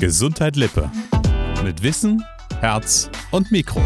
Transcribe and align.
Gesundheit 0.00 0.56
Lippe. 0.56 0.90
Mit 1.62 1.82
Wissen, 1.82 2.24
Herz 2.60 3.10
und 3.32 3.52
Mikro. 3.52 3.82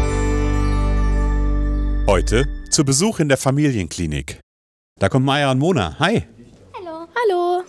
Heute 2.07 2.47
zu 2.69 2.85
Besuch 2.85 3.19
in 3.19 3.27
der 3.27 3.35
Familienklinik. 3.35 4.39
Da 4.97 5.09
kommt 5.09 5.25
Maya 5.25 5.51
und 5.51 5.59
Mona. 5.59 5.99
Hi. 5.99 6.23
Hallo. 6.73 7.07
Hallo. 7.21 7.63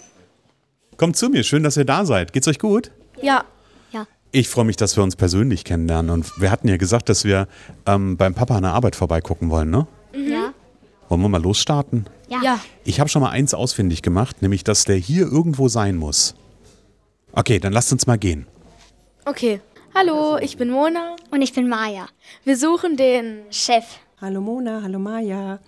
Kommt 0.97 1.17
zu 1.17 1.29
mir. 1.29 1.43
Schön, 1.43 1.65
dass 1.65 1.77
ihr 1.77 1.85
da 1.85 2.07
seid. 2.07 2.33
Geht's 2.33 2.47
euch 2.47 2.61
gut? 2.61 2.93
Ja. 3.21 3.43
Ja. 3.91 4.07
Ich 4.31 4.49
freue 4.49 4.65
mich, 4.65 4.77
dass 4.77 4.97
wir 4.97 5.03
uns 5.03 5.17
persönlich 5.17 5.65
kennenlernen. 5.65 6.13
Und 6.13 6.41
wir 6.41 6.53
hatten 6.53 6.69
ja 6.69 6.77
gesagt, 6.77 7.09
dass 7.09 7.25
wir 7.25 7.49
ähm, 7.85 8.17
beim 8.17 8.35
Papa 8.35 8.57
an 8.57 8.63
der 8.63 8.75
Arbeit 8.75 8.95
vorbeigucken 8.95 9.51
wollen, 9.51 9.71
ne? 9.71 9.89
Ja. 10.13 10.55
Wollen 11.09 11.21
wir 11.21 11.29
mal 11.29 11.43
losstarten? 11.43 12.09
Ja. 12.29 12.39
Ja. 12.45 12.61
Ich 12.85 13.01
habe 13.01 13.11
schon 13.11 13.23
mal 13.23 13.31
eins 13.31 13.55
ausfindig 13.55 14.03
gemacht, 14.03 14.41
nämlich, 14.41 14.63
dass 14.63 14.85
der 14.85 14.99
hier 14.99 15.27
irgendwo 15.27 15.67
sein 15.67 15.97
muss. 15.97 16.37
Okay, 17.39 17.59
dann 17.59 17.75
lasst 17.75 17.93
uns 17.93 18.07
mal 18.07 18.17
gehen. 18.17 18.47
Okay. 19.27 19.61
Hallo, 19.95 20.39
ich 20.39 20.57
bin 20.57 20.71
Mona. 20.71 21.17
Und 21.31 21.43
ich 21.43 21.53
bin 21.53 21.69
Maja. 21.69 22.09
Wir 22.45 22.57
suchen 22.57 22.97
den. 22.97 23.43
Chef. 23.51 23.85
Hallo 24.23 24.41
Mona, 24.41 24.81
hallo 24.83 24.99
Maja. 24.99 25.59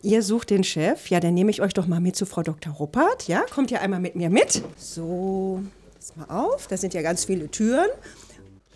Ihr 0.00 0.22
sucht 0.22 0.50
den 0.50 0.62
Chef? 0.62 1.10
Ja, 1.10 1.18
dann 1.18 1.34
nehme 1.34 1.50
ich 1.50 1.60
euch 1.60 1.74
doch 1.74 1.88
mal 1.88 1.98
mit 1.98 2.14
zu 2.14 2.24
Frau 2.24 2.44
Dr. 2.44 2.72
Ruppert. 2.74 3.26
Ja, 3.26 3.42
kommt 3.52 3.72
ihr 3.72 3.80
einmal 3.80 3.98
mit 3.98 4.14
mir 4.14 4.30
mit? 4.30 4.62
So, 4.76 5.64
pass 5.96 6.14
mal 6.14 6.26
auf, 6.26 6.68
da 6.68 6.76
sind 6.76 6.94
ja 6.94 7.02
ganz 7.02 7.24
viele 7.24 7.50
Türen. 7.50 7.88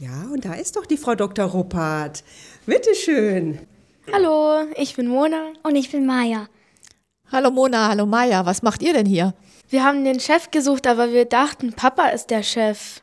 Ja, 0.01 0.27
und 0.33 0.45
da 0.45 0.55
ist 0.55 0.75
doch 0.75 0.87
die 0.87 0.97
Frau 0.97 1.15
Dr. 1.15 1.47
Ruppert. 1.47 2.25
Bitteschön. 2.67 3.61
Hallo, 4.13 4.65
ich 4.75 4.97
bin 4.97 5.07
Mona. 5.07 5.53
Und 5.63 5.77
ich 5.77 5.93
bin 5.93 6.05
Maja. 6.07 6.49
Hallo 7.33 7.51
Mona, 7.51 7.89
hallo 7.89 8.07
Maja, 8.07 8.47
was 8.47 8.63
macht 8.63 8.83
ihr 8.83 8.93
denn 8.93 9.05
hier? 9.07 9.35
Wir 9.69 9.83
haben 9.83 10.05
den 10.05 10.21
Chef 10.21 10.53
gesucht, 10.53 10.87
aber 10.87 11.13
wir 11.13 11.25
dachten, 11.25 11.73
Papa 11.73 12.07
ist 12.11 12.31
der 12.31 12.45
Chef. 12.45 13.01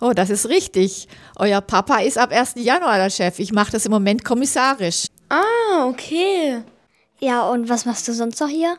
Oh, 0.00 0.10
das 0.12 0.28
ist 0.28 0.48
richtig. 0.48 1.06
Euer 1.36 1.60
Papa 1.60 1.98
ist 1.98 2.18
ab 2.18 2.32
1. 2.32 2.54
Januar 2.56 2.96
der 2.98 3.10
Chef. 3.10 3.38
Ich 3.38 3.52
mache 3.52 3.70
das 3.70 3.86
im 3.86 3.92
Moment 3.92 4.24
kommissarisch. 4.24 5.06
Ah, 5.28 5.86
okay. 5.86 6.62
Ja, 7.20 7.48
und 7.48 7.68
was 7.68 7.84
machst 7.84 8.08
du 8.08 8.12
sonst 8.12 8.40
noch 8.40 8.48
hier? 8.48 8.76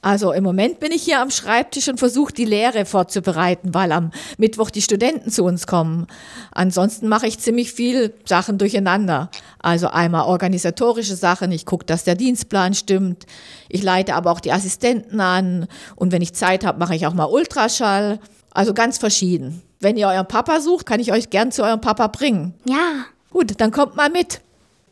Also 0.00 0.32
im 0.32 0.44
Moment 0.44 0.78
bin 0.78 0.92
ich 0.92 1.02
hier 1.02 1.20
am 1.20 1.30
Schreibtisch 1.30 1.88
und 1.88 1.98
versuche 1.98 2.32
die 2.32 2.44
Lehre 2.44 2.84
vorzubereiten, 2.84 3.74
weil 3.74 3.90
am 3.90 4.12
Mittwoch 4.36 4.70
die 4.70 4.82
Studenten 4.82 5.30
zu 5.30 5.44
uns 5.44 5.66
kommen. 5.66 6.06
Ansonsten 6.52 7.08
mache 7.08 7.26
ich 7.26 7.40
ziemlich 7.40 7.72
viel 7.72 8.14
Sachen 8.24 8.58
durcheinander. 8.58 9.30
Also 9.58 9.88
einmal 9.88 10.26
organisatorische 10.26 11.16
Sachen, 11.16 11.50
ich 11.50 11.66
gucke, 11.66 11.84
dass 11.84 12.04
der 12.04 12.14
Dienstplan 12.14 12.74
stimmt. 12.74 13.26
Ich 13.68 13.82
leite 13.82 14.14
aber 14.14 14.30
auch 14.30 14.40
die 14.40 14.52
Assistenten 14.52 15.20
an 15.20 15.66
und 15.96 16.12
wenn 16.12 16.22
ich 16.22 16.32
Zeit 16.32 16.64
habe, 16.64 16.78
mache 16.78 16.94
ich 16.94 17.06
auch 17.06 17.14
mal 17.14 17.24
Ultraschall. 17.24 18.20
Also 18.52 18.74
ganz 18.74 18.98
verschieden. 18.98 19.62
Wenn 19.80 19.96
ihr 19.96 20.08
euren 20.08 20.26
Papa 20.26 20.60
sucht, 20.60 20.86
kann 20.86 21.00
ich 21.00 21.12
euch 21.12 21.30
gern 21.30 21.52
zu 21.52 21.62
eurem 21.62 21.80
Papa 21.80 22.06
bringen. 22.06 22.54
Ja. 22.64 23.04
Gut, 23.30 23.60
dann 23.60 23.70
kommt 23.70 23.96
mal 23.96 24.10
mit. 24.10 24.40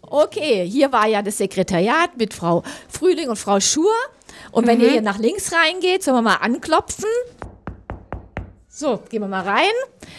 Okay, 0.02 0.68
hier 0.68 0.92
war 0.92 1.08
ja 1.08 1.22
das 1.22 1.38
Sekretariat 1.38 2.16
mit 2.16 2.34
Frau 2.34 2.62
Frühling 2.88 3.28
und 3.28 3.36
Frau 3.36 3.58
Schur. 3.58 3.92
Und 4.56 4.66
wenn 4.66 4.80
ihr 4.80 4.90
hier 4.90 5.02
nach 5.02 5.18
links 5.18 5.52
reingeht, 5.52 6.02
sollen 6.02 6.16
wir 6.16 6.22
mal 6.22 6.36
anklopfen. 6.36 7.04
So, 8.70 9.02
gehen 9.10 9.20
wir 9.20 9.28
mal 9.28 9.42
rein. 9.42 9.68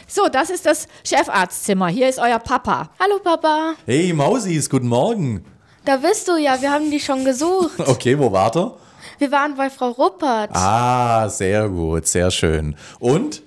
So, 0.07 0.27
das 0.31 0.51
ist 0.51 0.67
das 0.67 0.87
Chefarztzimmer. 1.03 1.87
Hier 1.87 2.07
ist 2.07 2.19
euer 2.19 2.37
Papa. 2.37 2.91
Hallo, 2.99 3.17
Papa. 3.17 3.73
Hey 3.87 4.13
Mausis, 4.13 4.69
guten 4.69 4.89
Morgen. 4.89 5.43
Da 5.85 5.97
bist 5.97 6.27
du 6.27 6.37
ja, 6.37 6.61
wir 6.61 6.71
haben 6.71 6.91
die 6.91 6.99
schon 6.99 7.25
gesucht. 7.25 7.71
Okay, 7.87 8.19
wo 8.19 8.31
wart 8.31 8.55
ihr? 8.57 8.75
Wir 9.17 9.31
waren 9.31 9.55
bei 9.55 9.71
Frau 9.71 9.89
Ruppert. 9.89 10.51
Ah, 10.53 11.27
sehr 11.29 11.67
gut, 11.67 12.05
sehr 12.05 12.29
schön. 12.29 12.75
Und? 12.99 13.41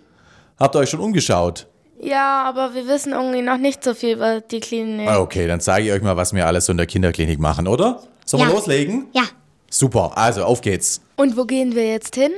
Habt 0.58 0.74
ihr 0.74 0.80
euch 0.80 0.90
schon 0.90 0.98
umgeschaut? 0.98 1.68
Ja, 2.00 2.42
aber 2.42 2.74
wir 2.74 2.88
wissen 2.88 3.12
irgendwie 3.12 3.42
noch 3.42 3.58
nicht 3.58 3.84
so 3.84 3.94
viel 3.94 4.14
über 4.16 4.40
die 4.40 4.58
Klinik. 4.58 5.08
Okay, 5.08 5.46
dann 5.46 5.60
zeige 5.60 5.86
ich 5.86 5.92
euch 5.92 6.02
mal, 6.02 6.16
was 6.16 6.34
wir 6.34 6.48
alles 6.48 6.66
so 6.66 6.72
in 6.72 6.78
der 6.78 6.86
Kinderklinik 6.86 7.38
machen, 7.38 7.68
oder? 7.68 8.02
Sollen 8.24 8.42
wir 8.42 8.48
Ja. 8.48 8.54
loslegen? 8.56 9.06
Ja. 9.12 9.22
Super, 9.70 10.18
also 10.18 10.44
auf 10.44 10.60
geht's. 10.60 11.00
Und 11.16 11.36
wo 11.36 11.44
gehen 11.44 11.74
wir 11.74 11.88
jetzt 11.88 12.16
hin? 12.16 12.32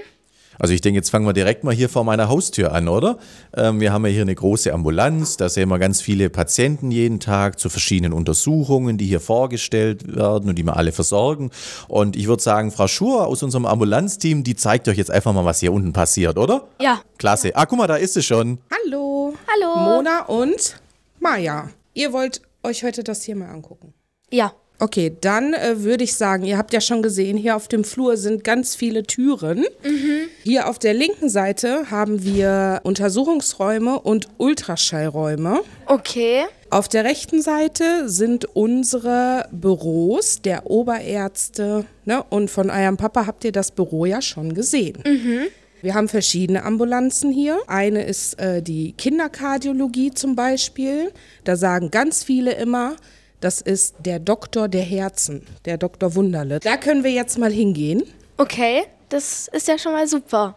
Also 0.58 0.74
ich 0.74 0.82
denke, 0.82 0.98
jetzt 0.98 1.10
fangen 1.10 1.26
wir 1.26 1.32
direkt 1.32 1.64
mal 1.64 1.74
hier 1.74 1.88
vor 1.88 2.04
meiner 2.04 2.28
Haustür 2.28 2.72
an, 2.72 2.86
oder? 2.86 3.18
Ähm, 3.56 3.80
wir 3.80 3.92
haben 3.92 4.04
ja 4.04 4.12
hier 4.12 4.22
eine 4.22 4.34
große 4.34 4.72
Ambulanz, 4.72 5.38
da 5.38 5.48
sehen 5.48 5.70
wir 5.70 5.78
ganz 5.78 6.02
viele 6.02 6.28
Patienten 6.28 6.90
jeden 6.90 7.20
Tag 7.20 7.58
zu 7.58 7.70
verschiedenen 7.70 8.12
Untersuchungen, 8.12 8.98
die 8.98 9.06
hier 9.06 9.20
vorgestellt 9.20 10.14
werden 10.14 10.50
und 10.50 10.56
die 10.56 10.62
wir 10.62 10.76
alle 10.76 10.92
versorgen. 10.92 11.50
Und 11.88 12.16
ich 12.16 12.28
würde 12.28 12.42
sagen, 12.42 12.70
Frau 12.70 12.86
Schur 12.86 13.26
aus 13.26 13.42
unserem 13.42 13.64
Ambulanzteam, 13.64 14.44
die 14.44 14.54
zeigt 14.54 14.88
euch 14.88 14.98
jetzt 14.98 15.10
einfach 15.10 15.32
mal, 15.32 15.46
was 15.46 15.60
hier 15.60 15.72
unten 15.72 15.92
passiert, 15.94 16.38
oder? 16.38 16.68
Ja. 16.80 17.00
Klasse. 17.18 17.56
Ah, 17.56 17.64
guck 17.64 17.78
mal, 17.78 17.86
da 17.86 17.96
ist 17.96 18.14
sie 18.14 18.22
schon. 18.22 18.58
Hallo. 18.84 19.34
Hallo. 19.48 19.76
Mona 19.76 20.26
und 20.26 20.76
Maja. 21.18 21.70
Ihr 21.94 22.12
wollt 22.12 22.42
euch 22.62 22.84
heute 22.84 23.02
das 23.02 23.22
hier 23.22 23.36
mal 23.36 23.48
angucken. 23.48 23.94
Ja. 24.30 24.52
Okay, 24.82 25.16
dann 25.20 25.54
äh, 25.54 25.84
würde 25.84 26.02
ich 26.02 26.16
sagen, 26.16 26.42
ihr 26.42 26.58
habt 26.58 26.72
ja 26.72 26.80
schon 26.80 27.02
gesehen, 27.02 27.36
hier 27.36 27.54
auf 27.54 27.68
dem 27.68 27.84
Flur 27.84 28.16
sind 28.16 28.42
ganz 28.42 28.74
viele 28.74 29.04
Türen. 29.04 29.64
Hier 30.42 30.68
auf 30.68 30.80
der 30.80 30.92
linken 30.92 31.28
Seite 31.28 31.88
haben 31.92 32.24
wir 32.24 32.80
Untersuchungsräume 32.82 34.00
und 34.00 34.26
Ultraschallräume. 34.38 35.60
Okay. 35.86 36.42
Auf 36.70 36.88
der 36.88 37.04
rechten 37.04 37.42
Seite 37.42 38.08
sind 38.08 38.44
unsere 38.56 39.46
Büros 39.52 40.42
der 40.42 40.68
Oberärzte. 40.68 41.84
Ne? 42.04 42.24
Und 42.28 42.50
von 42.50 42.68
eurem 42.68 42.96
Papa 42.96 43.26
habt 43.26 43.44
ihr 43.44 43.52
das 43.52 43.70
Büro 43.70 44.04
ja 44.04 44.20
schon 44.20 44.52
gesehen. 44.52 45.00
Wir 45.80 45.94
haben 45.94 46.08
verschiedene 46.08 46.64
Ambulanzen 46.64 47.30
hier. 47.30 47.60
Eine 47.68 48.02
ist 48.04 48.36
äh, 48.40 48.62
die 48.62 48.94
Kinderkardiologie 48.94 50.10
zum 50.10 50.34
Beispiel. 50.34 51.12
Da 51.44 51.54
sagen 51.54 51.92
ganz 51.92 52.24
viele 52.24 52.54
immer, 52.54 52.96
das 53.42 53.60
ist 53.60 53.96
der 53.98 54.20
Doktor 54.20 54.68
der 54.68 54.82
Herzen, 54.82 55.44
der 55.64 55.76
Doktor 55.76 56.14
Wunderle. 56.14 56.60
Da 56.60 56.76
können 56.76 57.02
wir 57.02 57.10
jetzt 57.10 57.38
mal 57.38 57.50
hingehen. 57.50 58.04
Okay, 58.36 58.84
das 59.08 59.48
ist 59.48 59.68
ja 59.68 59.78
schon 59.78 59.92
mal 59.92 60.06
super. 60.06 60.56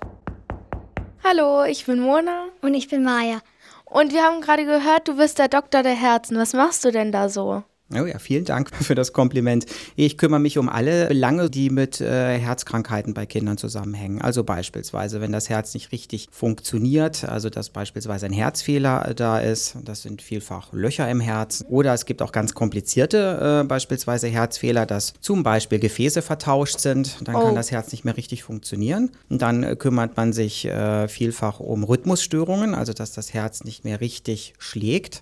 Hallo, 1.23 1.63
ich 1.63 1.85
bin 1.85 1.99
Mona. 1.99 2.45
Und 2.61 2.75
ich 2.75 2.87
bin 2.87 3.03
Maja. 3.03 3.39
Und 3.85 4.13
wir 4.13 4.23
haben 4.23 4.41
gerade 4.41 4.65
gehört, 4.65 5.07
du 5.07 5.17
bist 5.17 5.39
der 5.39 5.47
Doktor 5.47 5.81
der 5.81 5.95
Herzen. 5.95 6.37
Was 6.37 6.53
machst 6.53 6.85
du 6.85 6.91
denn 6.91 7.11
da 7.11 7.27
so? 7.29 7.63
Oh 7.93 8.05
ja, 8.05 8.17
vielen 8.17 8.45
Dank 8.45 8.71
für 8.81 8.95
das 8.95 9.13
Kompliment. 9.13 9.67
Ich 9.95 10.17
kümmere 10.17 10.39
mich 10.39 10.57
um 10.57 10.69
alle 10.69 11.05
Belange, 11.07 11.51
die 11.51 11.69
mit 11.69 12.01
äh, 12.01 12.37
Herzkrankheiten 12.39 13.13
bei 13.13 13.27
Kindern 13.27 13.57
zusammenhängen. 13.59 14.21
Also 14.23 14.43
beispielsweise, 14.43 15.21
wenn 15.21 15.31
das 15.31 15.49
Herz 15.49 15.71
nicht 15.75 15.91
richtig 15.91 16.27
funktioniert, 16.31 17.25
also 17.25 17.51
dass 17.51 17.69
beispielsweise 17.69 18.25
ein 18.25 18.33
Herzfehler 18.33 19.09
äh, 19.09 19.13
da 19.15 19.37
ist, 19.39 19.77
das 19.85 20.01
sind 20.01 20.23
vielfach 20.23 20.73
Löcher 20.73 21.07
im 21.11 21.19
Herz. 21.19 21.63
Oder 21.69 21.93
es 21.93 22.05
gibt 22.05 22.23
auch 22.23 22.31
ganz 22.31 22.55
komplizierte 22.55 23.61
äh, 23.63 23.67
beispielsweise 23.67 24.27
Herzfehler, 24.29 24.87
dass 24.87 25.13
zum 25.21 25.43
Beispiel 25.43 25.77
Gefäße 25.77 26.23
vertauscht 26.23 26.79
sind. 26.79 27.17
Dann 27.27 27.35
Oh. 27.35 27.41
kann 27.41 27.55
das 27.55 27.69
Herz 27.69 27.91
nicht 27.91 28.03
mehr 28.03 28.17
richtig 28.17 28.41
funktionieren. 28.43 29.11
Und 29.29 29.43
dann 29.43 29.61
äh, 29.61 29.75
kümmert 29.75 30.17
man 30.17 30.33
sich 30.33 30.65
äh, 30.65 31.07
vielfach 31.07 31.59
um 31.59 31.83
Rhythmusstörungen, 31.83 32.73
also 32.73 32.93
dass 32.93 33.11
das 33.11 33.33
Herz 33.35 33.63
nicht 33.63 33.83
mehr 33.83 34.01
richtig 34.01 34.53
schlägt. 34.57 35.21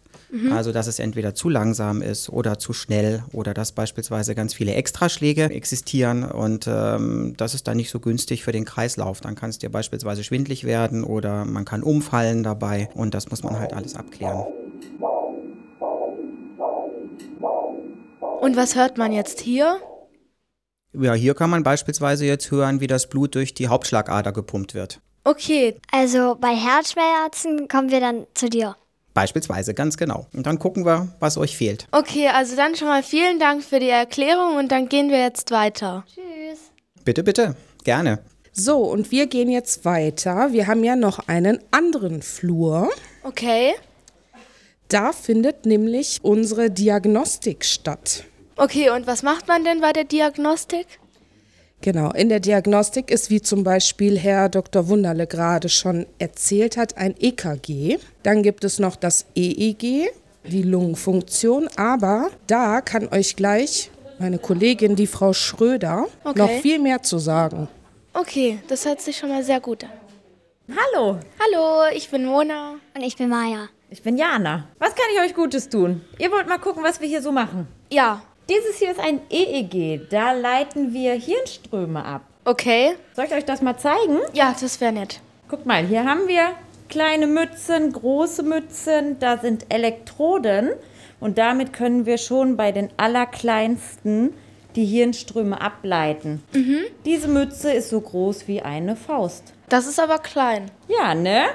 Also, 0.52 0.72
dass 0.72 0.88
es 0.88 0.98
entweder 0.98 1.36
zu 1.36 1.48
langsam 1.48 2.02
ist 2.02 2.28
oder 2.28 2.53
zu 2.60 2.74
schnell 2.74 3.24
oder 3.34 3.54
dass 3.54 3.72
beispielsweise 3.72 4.36
ganz 4.36 4.54
viele 4.54 4.74
Extraschläge 4.74 5.46
existieren 5.46 6.24
und 6.24 6.68
ähm, 6.68 7.34
das 7.38 7.54
ist 7.54 7.68
dann 7.68 7.78
nicht 7.78 7.90
so 7.90 8.00
günstig 8.00 8.44
für 8.44 8.52
den 8.52 8.66
Kreislauf. 8.66 9.22
Dann 9.22 9.36
kann 9.36 9.50
es 9.50 9.60
dir 9.60 9.70
beispielsweise 9.70 10.24
schwindlig 10.24 10.64
werden 10.64 11.04
oder 11.04 11.46
man 11.46 11.66
kann 11.66 11.84
umfallen 11.84 12.44
dabei 12.44 12.90
und 12.94 13.14
das 13.14 13.30
muss 13.30 13.44
man 13.44 13.60
halt 13.60 13.74
alles 13.74 13.96
abklären. 13.96 14.46
Und 18.42 18.58
was 18.58 18.76
hört 18.76 18.98
man 18.98 19.14
jetzt 19.14 19.40
hier? 19.40 19.80
Ja, 20.94 21.14
hier 21.14 21.34
kann 21.34 21.50
man 21.50 21.64
beispielsweise 21.64 22.26
jetzt 22.26 22.52
hören, 22.52 22.80
wie 22.80 22.88
das 22.88 23.08
Blut 23.08 23.36
durch 23.36 23.54
die 23.54 23.68
Hauptschlagader 23.68 24.32
gepumpt 24.32 24.74
wird. 24.74 25.02
Okay, 25.24 25.80
Also 25.92 26.36
bei 26.40 26.54
Herzschmerzen 26.54 27.68
kommen 27.70 27.90
wir 27.90 28.02
dann 28.02 28.28
zu 28.34 28.50
dir. 28.50 28.76
Beispielsweise, 29.14 29.74
ganz 29.74 29.98
genau. 29.98 30.28
Und 30.34 30.48
dann 30.48 30.58
gucken 30.60 30.86
wir, 30.86 31.10
was 31.20 31.38
euch 31.38 31.56
fehlt. 31.56 31.88
okay, 31.92 32.30
also 32.30 32.56
dann 32.56 32.76
schon 32.76 32.88
mal 32.88 33.04
vielen 33.04 33.40
Dank 33.40 33.64
für 33.64 33.80
die 33.80 33.90
Erklärung 33.90 34.58
und 34.58 34.72
dann 34.72 34.90
gehen 34.90 35.10
wir 35.10 35.20
jetzt 35.20 35.52
weiter. 35.52 36.04
Tschüss. 36.08 36.60
Bitte, 37.06 37.24
bitte, 37.24 37.56
gerne. 37.84 38.20
So, 38.52 38.78
und 38.80 39.12
wir 39.12 39.28
gehen 39.28 39.50
jetzt 39.50 39.84
weiter. 39.84 40.52
Wir 40.52 40.68
haben 40.68 40.84
ja 40.84 40.96
noch 40.96 41.28
einen 41.28 41.60
anderen 41.72 42.22
Flur. 42.22 42.90
Okay. 43.24 43.74
Da 44.88 45.12
findet 45.12 45.66
nämlich 45.66 46.20
unsere 46.22 46.70
Diagnostik 46.70 47.66
statt. 47.66 48.26
Okay, 48.56 48.92
und 48.92 49.08
was 49.08 49.24
macht 49.24 49.48
man 49.48 49.64
denn 49.64 49.82
bei 49.82 49.92
der 49.92 50.04
Diagnostik? 50.04 50.86
Genau, 51.84 52.12
in 52.12 52.30
der 52.30 52.40
Diagnostik 52.40 53.12
ist, 53.12 53.30
wie 53.30 53.42
zum 53.42 53.66
Beispiel 53.66 54.18
Herr 54.18 54.48
Dr. 54.48 54.88
Wunderle 54.88 55.28
gerade 55.28 55.68
schon 55.68 56.06
erzählt 56.18 56.78
hat, 56.78 56.96
ein 56.98 57.14
EKG. 57.20 57.98
Dann 58.24 58.42
gibt 58.42 58.64
es 58.64 58.80
noch 58.80 58.96
das 58.96 59.26
EEG, 59.36 60.10
die 60.46 60.62
Lungenfunktion. 60.64 61.68
Aber 61.76 62.30
da 62.48 62.80
kann 62.80 63.10
euch 63.12 63.36
gleich 63.36 63.92
meine 64.18 64.40
Kollegin, 64.40 64.96
die 64.96 65.08
Frau 65.08 65.34
Schröder, 65.34 66.08
Okay. 66.24 66.40
noch 66.40 66.50
viel 66.62 66.80
mehr 66.80 67.04
zu 67.04 67.18
sagen. 67.18 67.68
Okay, 68.14 68.60
das 68.70 68.86
hört 68.86 69.02
sich 69.02 69.18
schon 69.18 69.28
mal 69.28 69.44
sehr 69.44 69.60
gut 69.60 69.84
an. 69.84 69.90
Hallo, 70.70 71.20
Hallo, 71.38 71.94
ich 71.94 72.10
bin 72.10 72.24
Mona. 72.24 72.76
Und 72.96 73.02
ich 73.02 73.18
bin 73.18 73.28
Maya. 73.28 73.68
ich 73.90 74.02
bin 74.02 74.16
Jana. 74.18 74.70
Was 74.80 74.96
kann 74.96 75.06
ich 75.14 75.20
euch 75.22 75.36
Gutes 75.36 75.68
tun? 75.68 76.00
Ihr 76.18 76.32
wollt 76.32 76.48
mal 76.48 76.60
gucken, 76.60 76.82
was 76.82 77.02
wir 77.02 77.10
hier 77.10 77.22
so 77.22 77.34
machen. 77.34 77.68
Ja, 77.92 78.22
Dieses 78.50 78.78
hier 78.80 78.92
ist 78.92 79.00
ein 79.00 79.22
EEG. 79.30 80.10
Da 80.10 80.34
leiten 80.34 80.94
wir 80.94 81.14
Hirnströme 81.14 82.04
ab. 82.04 82.22
okay. 82.46 82.96
Soll 83.16 83.26
ich 83.26 83.34
euch 83.34 83.46
das 83.46 83.62
mal 83.62 83.78
zeigen? 83.78 84.20
Ja, 84.34 84.54
das 84.60 84.82
wäre 84.82 84.92
nett. 84.92 85.22
Guckt 85.48 85.66
mal, 85.66 85.86
hier 85.86 86.04
haben 86.04 86.28
wir 86.28 86.50
kleine 86.90 87.28
Mützen, 87.28 87.92
große 87.94 88.44
Mützen, 88.44 89.18
da 89.20 89.38
sind 89.38 89.66
Elektroden 89.70 90.72
und 91.20 91.38
damit 91.38 91.74
können 91.74 92.06
wir 92.06 92.18
schon 92.18 92.58
bei 92.58 92.72
den 92.72 92.90
allerkleinsten 92.98 94.34
die 94.76 94.86
Hirnströme 94.86 95.62
ableiten. 95.62 96.44
Diese 97.06 97.28
Mütze 97.28 97.72
ist 97.72 97.90
so 97.90 98.02
groß 98.02 98.48
wie 98.48 98.62
eine 98.62 98.96
Faust. 98.96 99.54
Das 99.70 99.86
ist 99.88 100.00
aber 100.00 100.18
klein. 100.20 100.72
Ja, 100.88 101.14
ne? 101.14 101.46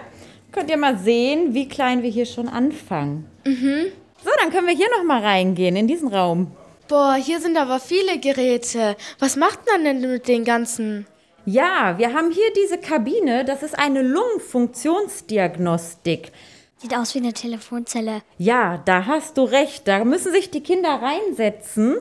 Könnt 0.52 0.70
ihr 0.70 0.76
mal 0.76 0.96
sehen, 0.98 1.52
wie 1.54 1.68
klein 1.68 2.02
wir 2.02 2.10
hier 2.10 2.26
schon 2.26 2.48
anfangen. 2.48 3.26
So, 3.44 4.30
dann 4.40 4.50
können 4.50 4.66
wir 4.68 4.74
hier 4.74 4.88
noch 4.96 5.04
mal 5.04 5.20
reingehen 5.22 5.74
in 5.76 5.86
diesen 5.88 6.08
Raum. 6.08 6.52
Boah, 6.88 7.14
hier 7.14 7.40
sind 7.40 7.56
aber 7.58 7.78
viele 7.80 8.18
Geräte. 8.18 8.96
Was 9.18 9.36
macht 9.36 9.58
man 9.70 9.84
denn 9.84 10.00
mit 10.00 10.26
den 10.26 10.44
ganzen? 10.44 11.06
Ja, 11.44 11.98
wir 11.98 12.14
haben 12.14 12.30
hier 12.30 12.50
diese 12.56 12.78
Kabine, 12.78 13.44
das 13.44 13.62
ist 13.62 13.78
eine 13.78 14.00
Lungenfunktionsdiagnostik. 14.02 16.32
Sieht 16.78 16.96
aus 16.96 17.14
wie 17.14 17.18
eine 17.18 17.34
Telefonzelle. 17.34 18.22
Ja, 18.38 18.80
da 18.84 19.04
hast 19.04 19.36
du 19.36 19.42
recht. 19.42 19.86
Da 19.88 20.04
müssen 20.04 20.30
sich 20.32 20.50
die 20.50 20.62
Kinder 20.62 21.00
reinsetzen. 21.02 21.96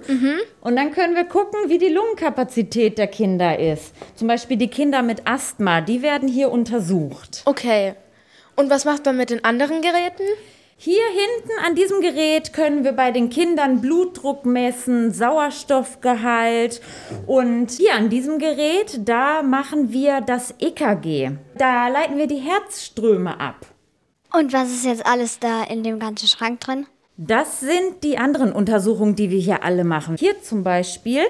Und 0.62 0.76
dann 0.76 0.92
können 0.92 1.16
wir 1.16 1.26
gucken, 1.26 1.68
wie 1.68 1.80
die 1.80 1.90
Lungenkapazität 1.90 3.00
der 3.00 3.08
Kinder 3.08 3.60
ist. 3.60 3.94
Zum 4.16 4.28
Beispiel 4.28 4.56
die 4.56 4.70
Kinder 4.70 5.02
mit 5.02 5.28
Asthma, 5.28 5.82
die 5.82 6.04
werden 6.04 6.30
hier 6.30 6.52
untersucht. 6.52 7.42
Okay. 7.46 7.96
Und 8.56 8.70
was 8.70 8.86
macht 8.86 9.04
man 9.06 9.18
mit 9.18 9.32
den 9.32 9.44
anderen 9.44 9.82
Geräten? 9.82 10.24
Hier 10.80 11.02
hinten 11.08 11.66
an 11.66 11.74
diesem 11.74 12.02
Gerät 12.02 12.54
können 12.54 12.84
wir 12.84 12.92
bei 12.92 13.10
den 13.10 13.32
Kindern 13.32 13.82
Blutdruck 13.82 14.46
messen, 14.46 15.12
Sauerstoffgehalt. 15.12 16.82
Und 17.26 17.72
hier 17.72 17.96
an 17.96 18.10
diesem 18.10 18.38
Gerät, 18.38 19.00
da 19.04 19.42
machen 19.42 19.92
wir 19.92 20.22
das 20.22 20.54
EKG. 20.60 21.32
Da 21.58 21.88
leiten 21.88 22.20
wir 22.20 22.28
die 22.28 22.38
Herzströme 22.38 23.40
ab. 23.40 23.66
Und 24.32 24.54
was 24.54 24.70
ist 24.70 24.86
jetzt 24.86 25.04
alles 25.04 25.40
da 25.40 25.64
in 25.64 25.82
dem 25.82 25.98
ganzen 25.98 26.28
Schrank 26.28 26.60
drin? 26.60 26.86
Das 27.18 27.60
sind 27.60 28.04
die 28.04 28.20
anderen 28.20 28.52
Untersuchungen, 28.52 29.16
die 29.16 29.32
wir 29.32 29.40
hier 29.40 29.64
alle 29.64 29.84
machen. 29.84 30.16
Hier 30.20 30.44
zum 30.44 30.64
Beispiel 30.64 31.24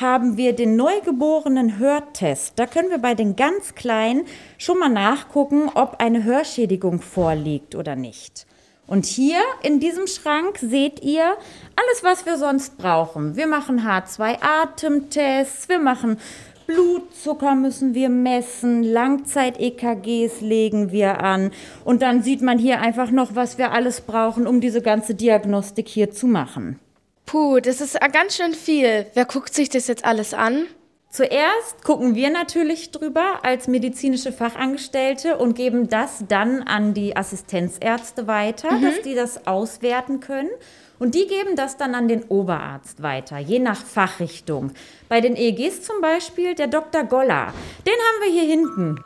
haben 0.00 0.38
wir 0.38 0.54
den 0.54 0.76
neugeborenen 0.76 1.78
Hörtest. 1.78 2.54
Da 2.56 2.64
können 2.64 2.88
wir 2.88 2.98
bei 2.98 3.14
den 3.14 3.36
ganz 3.36 3.74
Kleinen 3.74 4.24
schon 4.56 4.78
mal 4.78 4.88
nachgucken, 4.88 5.68
ob 5.74 6.00
eine 6.00 6.24
Hörschädigung 6.24 7.02
vorliegt 7.02 7.74
oder 7.74 7.96
nicht. 7.96 8.46
Und 8.86 9.06
hier 9.06 9.40
in 9.62 9.80
diesem 9.80 10.06
Schrank 10.06 10.58
seht 10.58 11.02
ihr 11.02 11.24
alles, 11.24 12.02
was 12.02 12.26
wir 12.26 12.36
sonst 12.36 12.76
brauchen. 12.76 13.36
Wir 13.36 13.46
machen 13.46 13.80
H2-Atemtests, 13.80 15.68
wir 15.68 15.78
machen 15.78 16.18
Blutzucker 16.66 17.54
müssen 17.54 17.94
wir 17.94 18.08
messen, 18.08 18.82
Langzeit-EKGs 18.82 20.40
legen 20.40 20.92
wir 20.92 21.20
an. 21.20 21.50
Und 21.84 22.00
dann 22.00 22.22
sieht 22.22 22.40
man 22.40 22.58
hier 22.58 22.80
einfach 22.80 23.10
noch, 23.10 23.34
was 23.34 23.58
wir 23.58 23.72
alles 23.72 24.00
brauchen, 24.00 24.46
um 24.46 24.60
diese 24.60 24.80
ganze 24.80 25.14
Diagnostik 25.14 25.88
hier 25.88 26.10
zu 26.10 26.26
machen. 26.26 26.78
Puh, 27.26 27.60
das 27.60 27.80
ist 27.80 27.98
ganz 28.12 28.36
schön 28.36 28.54
viel. 28.54 29.06
Wer 29.14 29.24
guckt 29.24 29.54
sich 29.54 29.68
das 29.68 29.88
jetzt 29.88 30.04
alles 30.04 30.32
an? 30.32 30.66
Zuerst 31.14 31.84
gucken 31.84 32.16
wir 32.16 32.28
natürlich 32.28 32.90
drüber 32.90 33.44
als 33.44 33.68
medizinische 33.68 34.32
Fachangestellte 34.32 35.38
und 35.38 35.54
geben 35.54 35.88
das 35.88 36.24
dann 36.26 36.62
an 36.62 36.92
die 36.92 37.16
Assistenzärzte 37.16 38.26
weiter, 38.26 38.80
dass 38.82 39.00
die 39.02 39.14
das 39.14 39.46
auswerten 39.46 40.18
können. 40.18 40.50
Und 40.98 41.14
die 41.14 41.28
geben 41.28 41.54
das 41.54 41.76
dann 41.76 41.94
an 41.94 42.08
den 42.08 42.24
Oberarzt 42.24 43.00
weiter, 43.00 43.38
je 43.38 43.60
nach 43.60 43.80
Fachrichtung. 43.80 44.72
Bei 45.08 45.20
den 45.20 45.36
EEGs 45.36 45.82
zum 45.82 46.00
Beispiel 46.00 46.56
der 46.56 46.66
Dr. 46.66 47.04
Goller. 47.04 47.54
Den 47.86 47.94
haben 47.94 48.22
wir 48.24 48.32
hier 48.32 48.50
hinten. 48.50 48.96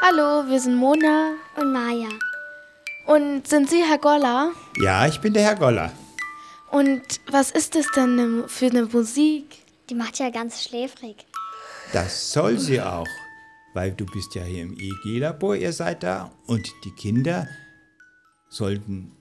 Hallo, 0.00 0.48
wir 0.48 0.60
sind 0.60 0.76
Mona. 0.76 1.32
Und 1.56 1.72
Maya. 1.72 2.31
Und 3.14 3.46
sind 3.46 3.68
Sie 3.68 3.82
Herr 3.84 3.98
Goller? 3.98 4.52
Ja, 4.80 5.06
ich 5.06 5.20
bin 5.20 5.32
der 5.34 5.42
Herr 5.42 5.56
Goller. 5.56 5.92
Und 6.70 7.02
was 7.30 7.50
ist 7.50 7.74
das 7.74 7.86
denn 7.94 8.16
ne- 8.16 8.48
für 8.48 8.66
eine 8.66 8.86
Musik? 8.86 9.44
Die 9.90 9.94
macht 9.94 10.18
ja 10.18 10.30
ganz 10.30 10.62
schläfrig. 10.62 11.26
Das 11.92 12.32
soll 12.32 12.58
sie 12.58 12.80
auch, 12.80 13.06
weil 13.74 13.92
du 13.92 14.06
bist 14.06 14.34
ja 14.34 14.42
hier 14.44 14.62
im 14.62 14.78
EEG-Labor, 14.78 15.56
ihr 15.56 15.72
seid 15.72 16.02
da 16.02 16.30
und 16.46 16.66
die 16.84 16.92
Kinder 16.92 17.48
sollten 18.48 19.12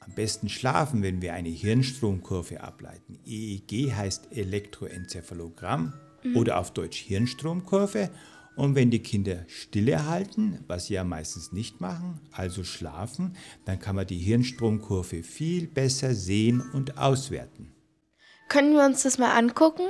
am 0.00 0.14
besten 0.14 0.48
schlafen, 0.48 1.02
wenn 1.02 1.22
wir 1.22 1.34
eine 1.34 1.50
Hirnstromkurve 1.50 2.60
ableiten. 2.60 3.20
EEG 3.24 3.92
heißt 3.94 4.32
Elektroenzephalogramm 4.32 5.92
oder 6.34 6.58
auf 6.58 6.72
Deutsch 6.72 6.98
Hirnstromkurve. 7.02 8.10
Und 8.58 8.74
wenn 8.74 8.90
die 8.90 8.98
Kinder 8.98 9.44
Stille 9.46 10.06
halten, 10.06 10.64
was 10.66 10.86
sie 10.86 10.94
ja 10.94 11.04
meistens 11.04 11.52
nicht 11.52 11.80
machen, 11.80 12.18
also 12.32 12.64
schlafen, 12.64 13.36
dann 13.64 13.78
kann 13.78 13.94
man 13.94 14.08
die 14.08 14.18
Hirnstromkurve 14.18 15.22
viel 15.22 15.68
besser 15.68 16.12
sehen 16.12 16.60
und 16.72 16.98
auswerten. 16.98 17.72
Können 18.48 18.74
wir 18.74 18.84
uns 18.84 19.04
das 19.04 19.16
mal 19.16 19.30
angucken? 19.38 19.84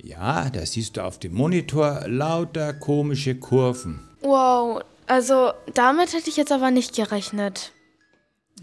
Ja, 0.00 0.50
da 0.50 0.64
siehst 0.64 0.98
du 0.98 1.04
auf 1.04 1.18
dem 1.18 1.34
Monitor 1.34 2.04
lauter 2.06 2.74
komische 2.74 3.34
Kurven. 3.34 3.98
Wow, 4.20 4.84
also 5.08 5.50
damit 5.74 6.12
hätte 6.12 6.30
ich 6.30 6.36
jetzt 6.36 6.52
aber 6.52 6.70
nicht 6.70 6.94
gerechnet. 6.94 7.72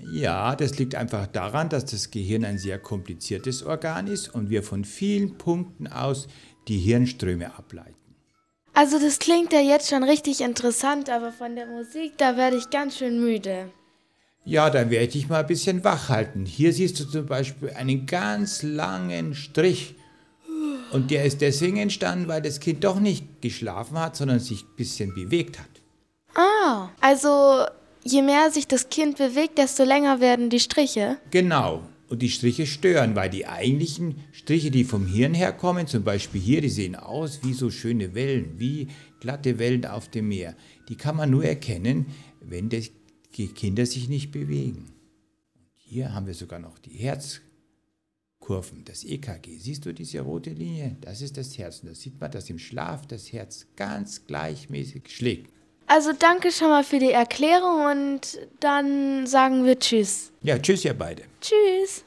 Ja, 0.09 0.55
das 0.55 0.79
liegt 0.79 0.95
einfach 0.95 1.27
daran, 1.27 1.67
dass 1.67 1.83
das 1.83 2.11
Gehirn 2.11 2.45
ein 2.45 2.59
sehr 2.59 2.79
kompliziertes 2.79 3.61
Organ 3.63 4.07
ist 4.07 4.33
und 4.33 4.49
wir 4.49 4.63
von 4.63 4.85
vielen 4.85 5.37
Punkten 5.37 5.87
aus 5.87 6.29
die 6.69 6.77
Hirnströme 6.77 7.53
ableiten. 7.57 8.06
Also 8.77 8.99
das 8.99 9.17
klingt 9.17 9.53
ja 9.53 9.59
jetzt 9.59 9.89
schon 9.89 10.03
richtig 10.03 10.39
interessant, 10.39 11.09
aber 11.09 11.31
von 11.31 11.55
der 11.55 11.65
Musik, 11.65 12.13
da 12.17 12.37
werde 12.37 12.57
ich 12.57 12.69
ganz 12.69 12.99
schön 12.99 13.19
müde. 13.19 13.71
Ja, 14.45 14.69
dann 14.69 14.91
werde 14.91 15.05
ich 15.05 15.13
dich 15.13 15.29
mal 15.29 15.39
ein 15.39 15.47
bisschen 15.47 15.83
wach 15.83 16.09
halten. 16.09 16.45
Hier 16.45 16.71
siehst 16.71 16.99
du 16.99 17.05
zum 17.05 17.25
Beispiel 17.25 17.71
einen 17.71 18.05
ganz 18.05 18.61
langen 18.61 19.33
Strich. 19.33 19.95
Und 20.91 21.09
der 21.09 21.25
ist 21.25 21.41
deswegen 21.41 21.77
entstanden, 21.77 22.27
weil 22.27 22.43
das 22.43 22.59
Kind 22.59 22.83
doch 22.83 22.99
nicht 22.99 23.41
geschlafen 23.41 23.97
hat, 23.97 24.15
sondern 24.15 24.39
sich 24.39 24.61
ein 24.61 24.75
bisschen 24.75 25.15
bewegt 25.15 25.57
hat. 25.57 25.69
Ah, 26.35 26.89
also 27.01 27.65
je 28.03 28.21
mehr 28.21 28.51
sich 28.51 28.67
das 28.67 28.89
Kind 28.89 29.17
bewegt, 29.17 29.57
desto 29.57 29.85
länger 29.85 30.19
werden 30.19 30.51
die 30.51 30.59
Striche. 30.59 31.17
Genau. 31.31 31.81
Und 32.09 32.21
die 32.21 32.29
Striche 32.29 32.65
stören, 32.65 33.15
weil 33.15 33.29
die 33.29 33.47
eigentlichen 33.47 34.15
Striche, 34.31 34.71
die 34.71 34.85
vom 34.85 35.05
Hirn 35.05 35.33
herkommen, 35.33 35.87
zum 35.87 36.03
Beispiel 36.03 36.39
hier, 36.39 36.61
die 36.61 36.69
sehen 36.69 36.95
aus 36.95 37.43
wie 37.43 37.53
so 37.53 37.69
schöne 37.69 38.15
Wellen, 38.15 38.57
wie 38.57 38.87
glatte 39.19 39.59
Wellen 39.59 39.85
auf 39.85 40.09
dem 40.09 40.29
Meer. 40.29 40.55
Die 40.87 40.95
kann 40.95 41.17
man 41.17 41.29
nur 41.29 41.43
erkennen, 41.43 42.05
wenn 42.39 42.69
die 42.69 43.47
Kinder 43.49 43.85
sich 43.85 44.07
nicht 44.07 44.31
bewegen. 44.31 44.93
Hier 45.75 46.13
haben 46.13 46.27
wir 46.27 46.33
sogar 46.33 46.59
noch 46.59 46.79
die 46.79 46.91
Herzkurven, 46.91 48.85
das 48.85 49.03
EKG. 49.03 49.57
Siehst 49.57 49.85
du 49.85 49.93
diese 49.93 50.21
rote 50.21 50.51
Linie? 50.51 50.95
Das 51.01 51.21
ist 51.21 51.35
das 51.35 51.57
Herz. 51.57 51.81
Und 51.81 51.89
da 51.89 51.95
sieht 51.95 52.21
man, 52.21 52.31
dass 52.31 52.49
im 52.49 52.59
Schlaf 52.59 53.05
das 53.05 53.33
Herz 53.33 53.67
ganz 53.75 54.25
gleichmäßig 54.25 55.09
schlägt. 55.09 55.51
Also 55.87 56.11
danke 56.17 56.51
schon 56.51 56.69
mal 56.69 56.83
für 56.83 56.99
die 56.99 57.11
Erklärung 57.11 57.85
und 57.85 58.39
dann 58.59 59.25
sagen 59.25 59.65
wir 59.65 59.79
Tschüss. 59.79 60.31
Ja, 60.41 60.59
tschüss, 60.59 60.83
ihr 60.83 60.93
beide. 60.93 61.23
Tschüss. 61.41 62.03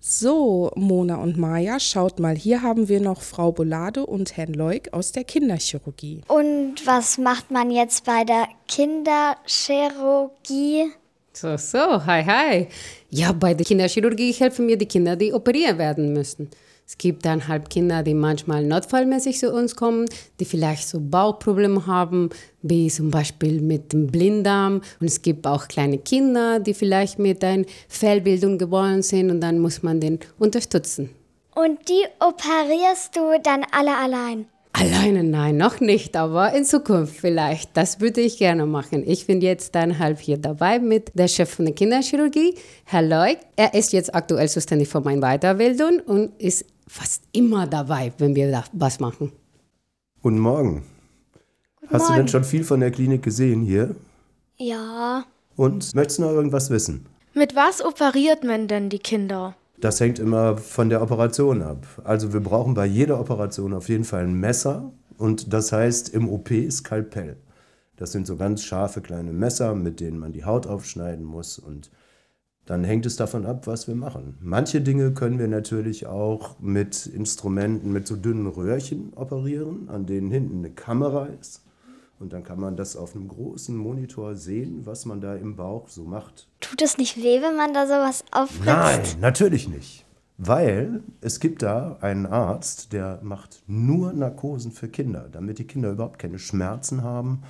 So, 0.00 0.72
Mona 0.74 1.16
und 1.16 1.36
Maja, 1.36 1.78
schaut 1.78 2.18
mal, 2.18 2.34
hier 2.34 2.62
haben 2.62 2.88
wir 2.88 3.00
noch 3.00 3.20
Frau 3.20 3.52
Bolade 3.52 4.06
und 4.06 4.36
Herrn 4.36 4.54
Leuk 4.54 4.92
aus 4.92 5.12
der 5.12 5.24
Kinderchirurgie. 5.24 6.22
Und 6.28 6.86
was 6.86 7.18
macht 7.18 7.50
man 7.50 7.70
jetzt 7.70 8.04
bei 8.04 8.24
der 8.24 8.48
Kinderchirurgie? 8.68 10.92
So, 11.32 11.56
so, 11.56 12.06
hi, 12.06 12.24
hi. 12.24 12.68
Ja, 13.10 13.32
bei 13.32 13.54
der 13.54 13.66
Kinderchirurgie 13.66 14.32
helfen 14.32 14.66
mir 14.66 14.78
die 14.78 14.86
Kinder, 14.86 15.14
die 15.14 15.32
operiert 15.32 15.78
werden 15.78 16.12
müssen. 16.12 16.50
Es 16.88 16.96
gibt 16.96 17.26
dann 17.26 17.46
halt 17.48 17.68
Kinder, 17.68 18.02
die 18.02 18.14
manchmal 18.14 18.64
notfallmäßig 18.64 19.38
zu 19.38 19.52
uns 19.52 19.76
kommen, 19.76 20.06
die 20.40 20.46
vielleicht 20.46 20.88
so 20.88 20.98
Bauchprobleme 20.98 21.86
haben, 21.86 22.30
wie 22.62 22.88
zum 22.88 23.10
Beispiel 23.10 23.60
mit 23.60 23.92
dem 23.92 24.06
Blinddarm. 24.06 24.80
Und 24.98 25.06
es 25.06 25.20
gibt 25.20 25.46
auch 25.46 25.68
kleine 25.68 25.98
Kinder, 25.98 26.60
die 26.60 26.72
vielleicht 26.72 27.18
mit 27.18 27.44
einer 27.44 27.66
Fehlbildung 27.88 28.56
geboren 28.56 29.02
sind 29.02 29.30
und 29.30 29.42
dann 29.42 29.58
muss 29.58 29.82
man 29.82 30.00
den 30.00 30.18
unterstützen. 30.38 31.10
Und 31.54 31.78
die 31.90 32.04
operierst 32.20 33.14
du 33.14 33.38
dann 33.42 33.66
alle 33.70 33.94
allein? 33.94 34.46
Alleine 34.72 35.24
nein, 35.24 35.58
noch 35.58 35.80
nicht, 35.80 36.16
aber 36.16 36.54
in 36.54 36.64
Zukunft 36.64 37.16
vielleicht. 37.16 37.76
Das 37.76 38.00
würde 38.00 38.22
ich 38.22 38.38
gerne 38.38 38.64
machen. 38.64 39.02
Ich 39.06 39.26
bin 39.26 39.42
jetzt 39.42 39.74
dann 39.74 39.98
halb 39.98 40.20
hier 40.20 40.38
dabei 40.38 40.78
mit 40.78 41.10
der 41.14 41.28
Chef 41.28 41.50
von 41.50 41.66
der 41.66 41.74
Kinderchirurgie, 41.74 42.54
Herr 42.84 43.02
Leuk. 43.02 43.38
Er 43.56 43.74
ist 43.74 43.92
jetzt 43.92 44.14
aktuell 44.14 44.48
zuständig 44.48 44.88
für 44.88 45.00
meine 45.00 45.20
Weiterbildung 45.20 46.00
und 46.06 46.30
ist 46.40 46.64
fast 46.88 47.24
immer 47.32 47.66
dabei, 47.66 48.12
wenn 48.18 48.34
wir 48.34 48.50
da 48.50 48.64
was 48.72 48.98
machen. 49.00 49.32
Guten 50.22 50.38
Morgen. 50.38 50.82
Hast 51.82 51.92
du 51.92 51.98
Morgen. 51.98 52.16
denn 52.16 52.28
schon 52.28 52.44
viel 52.44 52.64
von 52.64 52.80
der 52.80 52.90
Klinik 52.90 53.22
gesehen 53.22 53.62
hier? 53.62 53.94
Ja. 54.56 55.24
Und 55.56 55.94
möchtest 55.94 56.18
du 56.18 56.22
noch 56.22 56.32
irgendwas 56.32 56.70
wissen? 56.70 57.06
Mit 57.34 57.54
was 57.54 57.84
operiert 57.84 58.42
man 58.42 58.68
denn 58.68 58.90
die 58.90 58.98
Kinder? 58.98 59.54
Das 59.80 60.00
hängt 60.00 60.18
immer 60.18 60.58
von 60.58 60.88
der 60.88 61.02
Operation 61.02 61.62
ab. 61.62 61.86
Also 62.02 62.32
wir 62.32 62.40
brauchen 62.40 62.74
bei 62.74 62.86
jeder 62.86 63.20
Operation 63.20 63.72
auf 63.72 63.88
jeden 63.88 64.04
Fall 64.04 64.24
ein 64.24 64.34
Messer 64.34 64.92
und 65.18 65.52
das 65.52 65.70
heißt 65.70 66.08
im 66.08 66.28
OP 66.28 66.50
Skalpell. 66.70 67.36
Das 67.96 68.12
sind 68.12 68.26
so 68.26 68.36
ganz 68.36 68.64
scharfe 68.64 69.00
kleine 69.00 69.32
Messer, 69.32 69.74
mit 69.74 70.00
denen 70.00 70.18
man 70.18 70.32
die 70.32 70.44
Haut 70.44 70.66
aufschneiden 70.66 71.24
muss 71.24 71.58
und 71.58 71.90
dann 72.68 72.84
hängt 72.84 73.06
es 73.06 73.16
davon 73.16 73.46
ab, 73.46 73.66
was 73.66 73.88
wir 73.88 73.94
machen. 73.94 74.36
Manche 74.42 74.82
Dinge 74.82 75.12
können 75.12 75.38
wir 75.38 75.48
natürlich 75.48 76.06
auch 76.06 76.60
mit 76.60 77.06
Instrumenten, 77.06 77.94
mit 77.94 78.06
so 78.06 78.14
dünnen 78.14 78.46
Röhrchen 78.46 79.14
operieren, 79.16 79.88
an 79.88 80.04
denen 80.04 80.30
hinten 80.30 80.58
eine 80.58 80.70
Kamera 80.70 81.28
ist. 81.40 81.62
Und 82.18 82.34
dann 82.34 82.44
kann 82.44 82.60
man 82.60 82.76
das 82.76 82.94
auf 82.94 83.14
einem 83.14 83.26
großen 83.28 83.74
Monitor 83.74 84.34
sehen, 84.34 84.82
was 84.84 85.06
man 85.06 85.22
da 85.22 85.34
im 85.34 85.56
Bauch 85.56 85.88
so 85.88 86.04
macht. 86.04 86.46
Tut 86.60 86.82
es 86.82 86.98
nicht 86.98 87.16
weh, 87.16 87.40
wenn 87.40 87.56
man 87.56 87.72
da 87.72 87.86
sowas 87.86 88.22
aufritzt? 88.32 88.66
Nein, 88.66 89.00
natürlich 89.22 89.66
nicht. 89.66 90.04
Weil 90.36 91.02
es 91.22 91.40
gibt 91.40 91.62
da 91.62 91.96
einen 92.02 92.26
Arzt, 92.26 92.92
der 92.92 93.20
macht 93.22 93.62
nur 93.66 94.12
Narkosen 94.12 94.72
für 94.72 94.88
Kinder, 94.88 95.30
damit 95.32 95.58
die 95.58 95.66
Kinder 95.66 95.92
überhaupt 95.92 96.18
keine 96.18 96.38
Schmerzen 96.38 97.02
haben 97.02 97.44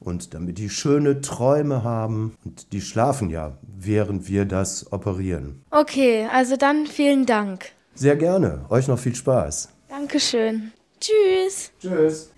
und 0.00 0.34
damit 0.34 0.58
die 0.58 0.70
schöne 0.70 1.20
Träume 1.20 1.84
haben. 1.84 2.36
Und 2.44 2.72
die 2.72 2.80
schlafen 2.80 3.30
ja, 3.30 3.58
während 3.62 4.28
wir 4.28 4.44
das 4.44 4.92
operieren. 4.92 5.62
Okay, 5.70 6.28
also 6.32 6.56
dann 6.56 6.86
vielen 6.86 7.26
Dank. 7.26 7.66
Sehr 7.94 8.16
gerne. 8.16 8.64
Euch 8.68 8.88
noch 8.88 8.98
viel 8.98 9.14
Spaß. 9.14 9.70
Dankeschön. 9.88 10.72
Tschüss. 11.00 11.72
Tschüss. 11.80 12.30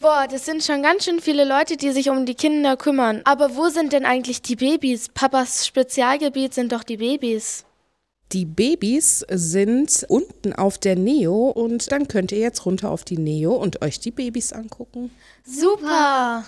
Boah, 0.00 0.26
das 0.30 0.44
sind 0.44 0.62
schon 0.62 0.82
ganz 0.82 1.04
schön 1.04 1.20
viele 1.20 1.44
Leute, 1.44 1.76
die 1.76 1.90
sich 1.90 2.08
um 2.08 2.24
die 2.24 2.36
Kinder 2.36 2.76
kümmern. 2.76 3.20
Aber 3.24 3.56
wo 3.56 3.68
sind 3.68 3.92
denn 3.92 4.04
eigentlich 4.04 4.42
die 4.42 4.54
Babys? 4.54 5.08
Papas 5.08 5.66
Spezialgebiet 5.66 6.54
sind 6.54 6.70
doch 6.70 6.84
die 6.84 6.98
Babys. 6.98 7.64
Die 8.32 8.44
Babys 8.44 9.24
sind 9.30 10.04
unten 10.08 10.52
auf 10.52 10.78
der 10.78 10.94
Neo 10.94 11.48
und 11.48 11.90
dann 11.90 12.06
könnt 12.06 12.30
ihr 12.30 12.38
jetzt 12.38 12.66
runter 12.66 12.90
auf 12.90 13.02
die 13.02 13.16
Neo 13.16 13.54
und 13.54 13.82
euch 13.82 13.98
die 13.98 14.10
Babys 14.10 14.52
angucken. 14.52 15.10
Super. 15.44 16.44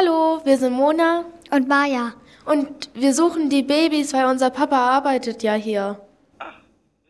Hallo, 0.00 0.40
wir 0.44 0.56
sind 0.56 0.72
Mona 0.72 1.24
Und 1.50 1.68
Maja. 1.68 2.14
und 2.46 2.88
wir 2.94 3.12
suchen 3.12 3.50
die 3.50 3.62
Babys, 3.62 4.14
weil 4.14 4.24
unser 4.24 4.48
Papa 4.48 4.76
arbeitet 4.76 5.42
ja 5.42 5.52
hier. 5.54 6.00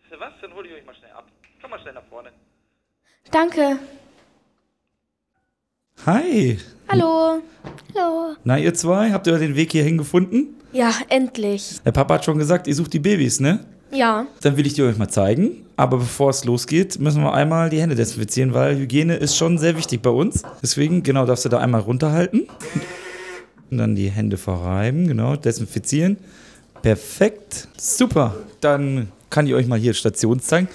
Wisst 0.03 0.11
ihr 0.11 0.19
was? 0.19 0.33
Dann 0.41 0.53
hol 0.55 0.67
ich 0.67 0.73
euch 0.73 0.85
mal 0.85 0.95
schnell 0.97 1.13
ab. 1.13 1.25
Komm 1.63 1.71
mal 1.71 1.79
schnell 1.79 1.95
nach 1.95 2.03
vorne. 2.11 2.31
Danke. 3.31 3.79
Hi. 6.05 6.59
Hallo. 6.89 7.41
Hallo. 7.95 8.35
Na, 8.43 8.59
ihr 8.59 8.75
zwei, 8.75 9.13
habt 9.13 9.29
ihr 9.29 9.39
den 9.39 9.55
Weg 9.55 9.71
hierhin 9.71 9.97
gefunden? 9.97 10.61
Ja, 10.73 10.93
endlich. 11.11 11.81
Der 11.85 11.93
Papa 11.93 12.15
hat 12.15 12.25
schon 12.25 12.39
gesagt, 12.39 12.67
ihr 12.67 12.75
sucht 12.75 12.93
die 12.93 12.99
Babys, 12.99 13.39
ne? 13.39 13.65
Ja. 13.91 14.27
Dann 14.43 14.57
will 14.57 14.67
ich 14.67 14.75
die 14.75 14.83
euch 14.83 14.99
mal 14.99 15.09
zeigen. 15.09 15.65
Aber 15.77 15.97
bevor 15.97 16.31
es 16.31 16.45
losgeht, 16.45 16.99
müssen 17.01 17.23
wir 17.23 17.33
einmal 17.33 17.71
die 17.71 17.81
Hände 17.81 17.95
desinfizieren, 17.95 18.53
weil 18.53 18.77
Hygiene 18.77 19.17
ist 19.17 19.37
schon 19.37 19.57
sehr 19.57 19.77
wichtig 19.77 20.03
bei 20.03 20.11
uns. 20.11 20.43
Deswegen, 20.63 21.03
genau, 21.03 21.25
darfst 21.25 21.45
du 21.45 21.49
da 21.49 21.59
einmal 21.59 21.81
runterhalten. 21.81 22.47
Und 23.71 23.79
dann 23.79 23.95
die 23.95 24.11
Hände 24.11 24.37
verreiben, 24.37 25.09
genau, 25.09 25.37
desinfizieren. 25.37 26.19
Perfekt. 26.83 27.69
Super. 27.79 28.35
Dann 28.61 29.09
kann 29.31 29.47
ich 29.47 29.55
euch 29.55 29.67
mal 29.67 29.79
hier 29.79 29.95
Stations 29.95 30.47
zeigen. 30.47 30.69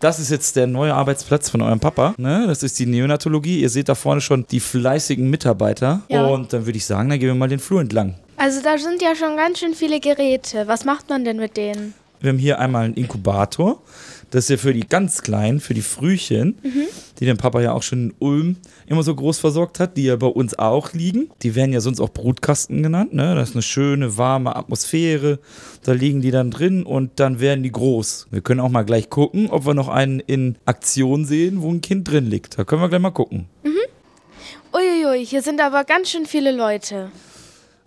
Das 0.00 0.20
ist 0.20 0.30
jetzt 0.30 0.54
der 0.54 0.68
neue 0.68 0.94
Arbeitsplatz 0.94 1.50
von 1.50 1.60
eurem 1.60 1.80
Papa. 1.80 2.14
Ne? 2.18 2.44
Das 2.46 2.62
ist 2.62 2.78
die 2.78 2.86
Neonatologie. 2.86 3.60
Ihr 3.60 3.68
seht 3.68 3.88
da 3.88 3.96
vorne 3.96 4.20
schon 4.20 4.46
die 4.48 4.60
fleißigen 4.60 5.28
Mitarbeiter. 5.28 6.02
Ja. 6.08 6.24
Und 6.26 6.52
dann 6.52 6.66
würde 6.66 6.78
ich 6.78 6.86
sagen, 6.86 7.08
dann 7.08 7.18
gehen 7.18 7.28
wir 7.28 7.34
mal 7.34 7.48
den 7.48 7.58
Flur 7.58 7.80
entlang. 7.80 8.14
Also 8.36 8.62
da 8.62 8.78
sind 8.78 9.02
ja 9.02 9.16
schon 9.16 9.36
ganz 9.36 9.58
schön 9.58 9.74
viele 9.74 9.98
Geräte. 9.98 10.68
Was 10.68 10.84
macht 10.84 11.08
man 11.08 11.24
denn 11.24 11.38
mit 11.38 11.56
denen? 11.56 11.94
Wir 12.20 12.30
haben 12.30 12.38
hier 12.38 12.58
einmal 12.58 12.84
einen 12.84 12.94
Inkubator. 12.94 13.82
Das 14.30 14.44
ist 14.44 14.50
ja 14.50 14.56
für 14.58 14.74
die 14.74 14.86
ganz 14.86 15.22
Kleinen, 15.22 15.58
für 15.58 15.72
die 15.72 15.82
Frühchen, 15.82 16.58
die 17.18 17.24
der 17.24 17.34
Papa 17.34 17.62
ja 17.62 17.72
auch 17.72 17.82
schon 17.82 18.10
in 18.10 18.14
Ulm 18.18 18.56
immer 18.86 19.02
so 19.02 19.14
groß 19.14 19.38
versorgt 19.38 19.80
hat, 19.80 19.96
die 19.96 20.04
ja 20.04 20.16
bei 20.16 20.26
uns 20.26 20.58
auch 20.58 20.92
liegen. 20.92 21.30
Die 21.42 21.54
werden 21.54 21.72
ja 21.72 21.80
sonst 21.80 21.98
auch 21.98 22.10
Brutkasten 22.10 22.82
genannt. 22.82 23.14
Ne? 23.14 23.34
Das 23.34 23.50
ist 23.50 23.54
eine 23.54 23.62
schöne, 23.62 24.18
warme 24.18 24.54
Atmosphäre. 24.54 25.38
Da 25.82 25.92
liegen 25.92 26.20
die 26.20 26.30
dann 26.30 26.50
drin 26.50 26.82
und 26.82 27.12
dann 27.20 27.40
werden 27.40 27.62
die 27.62 27.72
groß. 27.72 28.26
Wir 28.30 28.42
können 28.42 28.60
auch 28.60 28.68
mal 28.68 28.84
gleich 28.84 29.08
gucken, 29.08 29.48
ob 29.48 29.64
wir 29.64 29.72
noch 29.72 29.88
einen 29.88 30.20
in 30.20 30.56
Aktion 30.66 31.24
sehen, 31.24 31.62
wo 31.62 31.70
ein 31.70 31.80
Kind 31.80 32.10
drin 32.10 32.26
liegt. 32.26 32.58
Da 32.58 32.64
können 32.64 32.82
wir 32.82 32.90
gleich 32.90 33.00
mal 33.00 33.10
gucken. 33.10 33.46
Uiuiui, 34.74 35.24
hier 35.24 35.40
sind 35.40 35.62
aber 35.62 35.84
ganz 35.84 36.10
schön 36.10 36.26
viele 36.26 36.52
Leute. 36.52 37.10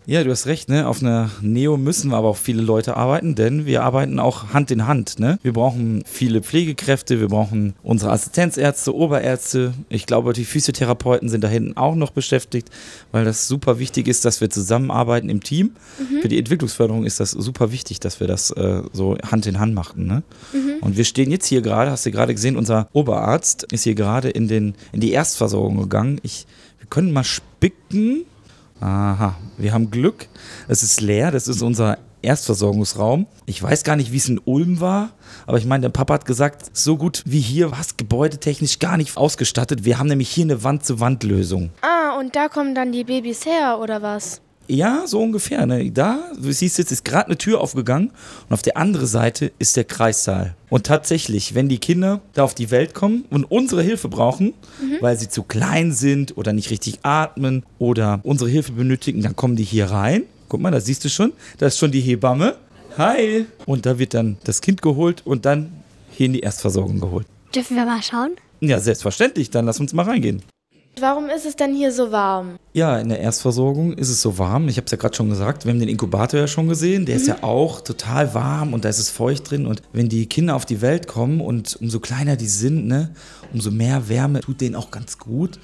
Ja, 0.08 0.24
du 0.24 0.32
hast 0.32 0.48
recht, 0.48 0.68
ne? 0.68 0.88
Auf 0.88 1.04
einer 1.04 1.30
Neo 1.42 1.78
müssen 1.78 2.10
wir 2.10 2.18
aber 2.18 2.30
auch 2.30 2.38
viele 2.38 2.64
Leute 2.64 2.98
arbeiten, 2.98 3.36
denn 3.36 3.68
wir 3.68 3.84
arbeiten 3.84 4.20
auch 4.20 4.52
Hand 4.52 4.72
in 4.72 4.88
Hand, 4.88 5.20
ne? 5.20 5.38
Wir 5.44 5.54
brauchen 5.54 6.04
viele 6.08 6.42
Pflegekräfte, 6.42 7.20
wir 7.20 7.28
brauchen 7.28 7.76
unsere 7.84 8.12
Assistenzärzte, 8.12 8.96
Oberärzte. 8.96 9.76
Ich 9.90 10.08
glaube, 10.08 10.34
die 10.34 10.44
Physiotherapeuten 10.44 11.30
sind 11.30 11.44
da 11.44 11.48
hinten 11.48 11.78
auch 11.78 11.94
noch 11.94 12.10
beschäftigt, 12.10 12.70
weil 13.12 13.26
das 13.26 13.48
super 13.48 13.78
wichtig 13.78 14.08
ist, 14.08 14.26
dass 14.26 14.42
wir 14.42 14.50
zusammenarbeiten 14.50 15.30
im 15.30 15.44
Team. 15.44 15.72
Für 16.22 16.28
die 16.30 16.40
Entwicklungsförderung 16.40 17.06
ist 17.06 17.20
das 17.20 17.32
super 17.32 17.72
wichtig, 17.72 18.00
dass 18.00 18.20
wir 18.20 18.26
das 18.28 18.50
äh, 18.52 18.82
so 18.94 19.18
Hand 19.20 19.46
in 19.46 19.60
Hand 19.60 19.76
machen, 19.76 20.08
ne? 20.08 20.24
Und 20.82 20.98
wir 20.98 21.06
stehen 21.06 21.30
jetzt 21.30 21.46
hier 21.46 21.62
gerade, 21.62 21.92
hast 21.92 22.08
du 22.08 22.12
gerade 22.12 22.34
gesehen, 22.34 22.58
unser 22.58 22.90
Oberarzt 22.94 23.72
ist 23.72 23.84
hier 23.84 23.94
gerade 23.96 24.32
in, 24.32 24.48
den, 24.48 24.74
in 24.94 25.00
die 25.00 25.12
Erstversorgung 25.12 25.78
gegangen. 25.78 26.20
Ich, 26.24 26.48
wir 26.80 26.88
können 26.88 27.14
mal 27.14 27.24
spicken. 27.24 28.26
Aha, 28.82 29.36
wir 29.58 29.74
haben 29.74 29.92
Glück. 29.92 30.28
Es 30.68 30.82
ist 30.82 31.02
leer, 31.02 31.30
das 31.30 31.48
ist 31.48 31.62
unser 31.62 32.00
Erstversorgungsraum. 32.24 33.28
Ich 33.46 33.62
weiß 33.62 33.84
gar 33.84 33.96
nicht, 33.96 34.12
wie 34.12 34.18
es 34.18 34.28
in 34.28 34.42
Ulm 34.44 34.80
war, 34.80 35.12
aber 35.46 35.60
ich 35.60 35.66
meine, 35.66 35.84
der 35.84 35.90
Papa 35.90 36.16
hat 36.16 36.26
gesagt, 36.26 36.76
so 36.76 36.98
gut 36.98 37.22
wie 37.26 37.40
hier 37.40 37.72
war 37.72 37.80
es 37.80 37.96
gebäudetechnisch 37.96 38.80
gar 38.80 38.98
nicht 38.98 39.18
ausgestattet. 39.18 39.86
Wir 39.86 40.00
haben 40.00 40.08
nämlich 40.08 40.30
hier 40.30 40.46
eine 40.46 40.64
Wand-zu-Wand-Lösung. 40.64 41.70
Ah, 41.82 42.18
und 42.20 42.36
da 42.36 42.48
kommen 42.50 42.74
dann 42.74 42.92
die 42.92 43.04
Babys 43.04 43.46
her, 43.46 43.80
oder 43.80 44.02
was? 44.02 44.42
Ja, 44.68 45.04
so 45.06 45.22
ungefähr. 45.22 45.66
Ne? 45.66 45.92
Da, 45.92 46.32
du 46.42 46.52
siehst 46.52 46.78
jetzt, 46.78 46.92
ist 46.92 47.04
gerade 47.04 47.28
eine 47.28 47.38
Tür 47.38 47.60
aufgegangen 47.60 48.12
und 48.48 48.54
auf 48.54 48.62
der 48.62 48.78
anderen 48.78 49.08
Seite 49.08 49.52
ist 49.60 49.76
der 49.76 49.84
Kreissaal. 49.84 50.56
Und 50.70 50.86
tatsächlich, 50.86 51.56
wenn 51.56 51.68
die 51.68 51.80
Kinder 51.80 52.22
da 52.34 52.44
auf 52.44 52.54
die 52.54 52.72
Welt 52.72 52.94
kommen 52.94 53.26
und 53.30 53.44
unsere 53.46 53.82
Hilfe 53.82 54.08
brauchen, 54.08 54.54
weil 55.02 55.18
sie 55.18 55.28
zu 55.28 55.44
klein 55.44 55.92
sind 55.92 56.38
oder 56.38 56.54
nicht 56.54 56.70
richtig 56.70 57.00
atmen 57.04 57.66
oder 57.80 58.22
unsere 58.24 58.50
Hilfe 58.50 58.72
benötigen, 58.72 59.22
dann 59.22 59.36
kommen 59.36 59.58
die 59.58 59.64
hier 59.64 59.92
rein. 59.92 60.24
Guck 60.48 60.62
mal, 60.62 60.72
da 60.72 60.80
siehst 60.80 61.04
du 61.04 61.10
schon, 61.10 61.34
da 61.58 61.68
ist 61.68 61.78
schon 61.78 61.92
die 61.92 62.02
Hebamme. 62.02 62.56
Hi! 62.98 63.46
Und 63.66 63.86
da 63.86 64.00
wird 64.00 64.14
dann 64.14 64.38
das 64.44 64.62
Kind 64.62 64.82
geholt 64.82 65.26
und 65.26 65.46
dann 65.46 65.72
hier 66.12 66.26
in 66.28 66.34
die 66.34 66.42
Erstversorgung 66.42 67.00
geholt. 67.00 67.28
Dürfen 67.56 67.76
wir 67.76 67.86
mal 67.86 68.02
schauen? 68.02 68.32
Ja, 68.62 68.80
selbstverständlich, 68.80 69.50
dann 69.50 69.66
lass 69.66 69.80
uns 69.80 69.94
mal 69.94 70.04
reingehen. 70.04 70.44
Warum 71.00 71.30
ist 71.30 71.46
es 71.46 71.56
denn 71.56 71.74
hier 71.74 71.92
so 71.92 72.12
warm? 72.12 72.58
Ja, 72.74 73.00
in 73.00 73.10
der 73.10 73.20
Erstversorgung 73.20 73.94
ist 73.94 74.10
es 74.10 74.22
so 74.22 74.38
warm. 74.38 74.68
Ich 74.68 74.78
habe 74.78 74.86
es 74.86 74.92
ja 74.92 74.98
gerade 74.98 75.16
schon 75.16 75.30
gesagt. 75.30 75.66
Wir 75.66 75.72
haben 75.72 75.80
den 75.80 75.90
Inkubator 75.90 76.40
ja 76.40 76.48
schon 76.48 76.68
gesehen. 76.68 77.06
Der 77.06 77.16
ist 77.16 77.28
ja 77.28 77.44
auch 77.44 77.82
total 77.82 78.34
warm 78.34 78.74
und 78.74 78.84
da 78.84 78.90
ist 78.90 79.00
es 79.00 79.10
feucht 79.10 79.50
drin. 79.50 79.66
Und 79.66 79.82
wenn 79.94 80.10
die 80.10 80.26
Kinder 80.28 80.56
auf 80.56 80.66
die 80.66 80.82
Welt 80.82 81.08
kommen 81.08 81.40
und 81.40 81.78
umso 81.82 82.00
kleiner 82.00 82.36
die 82.36 82.48
sind, 82.48 82.88
ne, 82.88 83.12
umso 83.54 83.72
mehr 83.72 84.10
Wärme 84.10 84.42
tut 84.42 84.62
denen 84.62 84.76
auch 84.76 84.92
ganz 84.92 85.18
gut. 85.18 85.60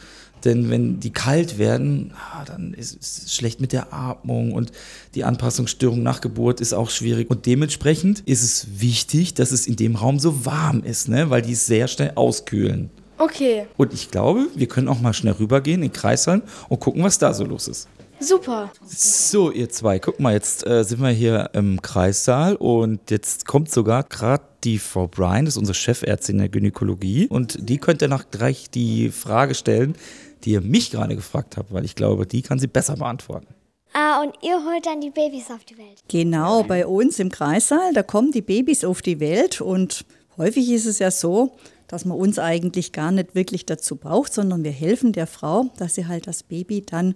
Denn 0.46 0.70
wenn 0.70 1.00
die 1.00 1.12
kalt 1.12 1.58
werden, 1.58 2.14
ah, 2.16 2.46
dann 2.46 2.74
ist 2.74 2.98
es 3.02 3.36
schlecht 3.36 3.60
mit 3.60 3.74
der 3.74 3.94
Atmung 3.94 4.54
und 4.54 4.72
die 5.16 5.24
Anpassungsstörung 5.24 6.04
nach 6.04 6.22
Geburt 6.22 6.62
ist 6.62 6.74
auch 6.74 6.90
schwierig. 6.90 7.30
Und 7.30 7.46
dementsprechend 7.46 8.22
ist 8.22 8.44
es 8.44 8.80
wichtig, 8.80 9.34
dass 9.34 9.52
es 9.52 9.68
in 9.68 9.76
dem 9.76 9.96
Raum 9.96 10.20
so 10.20 10.46
warm 10.46 10.84
ist, 10.84 11.10
ne, 11.10 11.30
weil 11.30 11.42
die 11.42 11.54
es 11.54 11.66
sehr 11.66 11.88
schnell 11.88 12.14
auskühlen. 12.16 12.92
Okay, 13.18 13.66
Und 13.78 13.94
ich 13.94 14.12
glaube, 14.12 14.48
wir 14.56 14.68
können 14.68 14.88
auch 14.88 15.00
mal 15.02 15.14
schnell 15.14 15.34
rübergehen 15.34 15.82
in 15.82 15.90
den 15.90 15.94
Kreissaal 15.94 16.42
und 16.70 16.80
gucken, 16.80 17.04
was 17.04 17.18
da 17.18 17.34
so 17.34 17.46
los 17.46 17.68
ist. 17.68 17.88
super. 18.20 18.72
So, 18.86 19.52
ihr 19.52 19.70
zwei, 19.70 20.00
guck 20.00 20.20
mal, 20.20 20.34
jetzt 20.34 20.66
äh, 20.68 20.84
sind 20.84 21.02
wir 21.02 21.10
hier 21.10 21.50
im 21.54 21.82
Kreissaal 21.82 22.56
und 22.56 23.10
jetzt 23.12 23.46
kommt 23.48 23.72
sogar 23.72 24.04
gerade 24.04 24.44
die 24.64 24.80
Frau 24.80 25.08
Bryan, 25.08 25.46
das 25.46 25.56
ist 25.56 25.60
unsere 25.60 25.76
Chefärztin 25.76 26.38
der 26.40 26.50
Gynäkologie 26.50 27.28
und 27.28 27.58
die 27.70 27.78
könnte 27.78 28.08
nach 28.08 28.30
gleich 28.32 28.70
die 28.70 29.10
Frage 29.10 29.56
stellen, 29.56 29.96
die 30.44 30.52
ihr 30.52 30.62
mich 30.62 30.92
gerade 30.92 31.16
gefragt 31.16 31.58
habt, 31.58 31.72
weil 31.74 31.86
ich 31.86 31.96
glaube, 31.96 32.26
die 32.28 32.42
kann 32.42 32.60
sie 32.60 32.68
besser 32.68 32.96
beantworten. 32.96 33.48
Ah, 33.94 34.22
und 34.22 34.36
ihr 34.44 34.56
holt 34.64 34.86
dann 34.86 35.02
die 35.02 35.10
Babys 35.10 35.50
auf 35.50 35.64
die 35.64 35.78
Welt. 35.78 36.04
Genau, 36.08 36.64
bei 36.64 36.86
uns 36.86 37.18
im 37.20 37.30
Kreissaal, 37.32 37.94
da 37.94 38.04
kommen 38.04 38.32
die 38.32 38.42
Babys 38.42 38.84
auf 38.84 39.02
die 39.02 39.20
Welt 39.20 39.62
und 39.62 40.06
häufig 40.38 40.70
ist 40.70 40.86
es 40.86 41.00
ja 41.00 41.10
so, 41.10 41.56
dass 41.88 42.06
man 42.06 42.18
uns 42.18 42.38
eigentlich 42.40 42.92
gar 42.92 43.12
nicht 43.12 43.36
wirklich 43.36 43.66
dazu 43.66 43.96
braucht, 43.96 44.34
sondern 44.34 44.64
wir 44.64 44.72
helfen 44.72 45.14
der 45.14 45.28
Frau, 45.28 45.70
dass 45.78 45.96
sie 45.96 46.08
halt 46.08 46.28
das 46.28 46.44
Baby 46.44 46.82
dann 46.82 47.16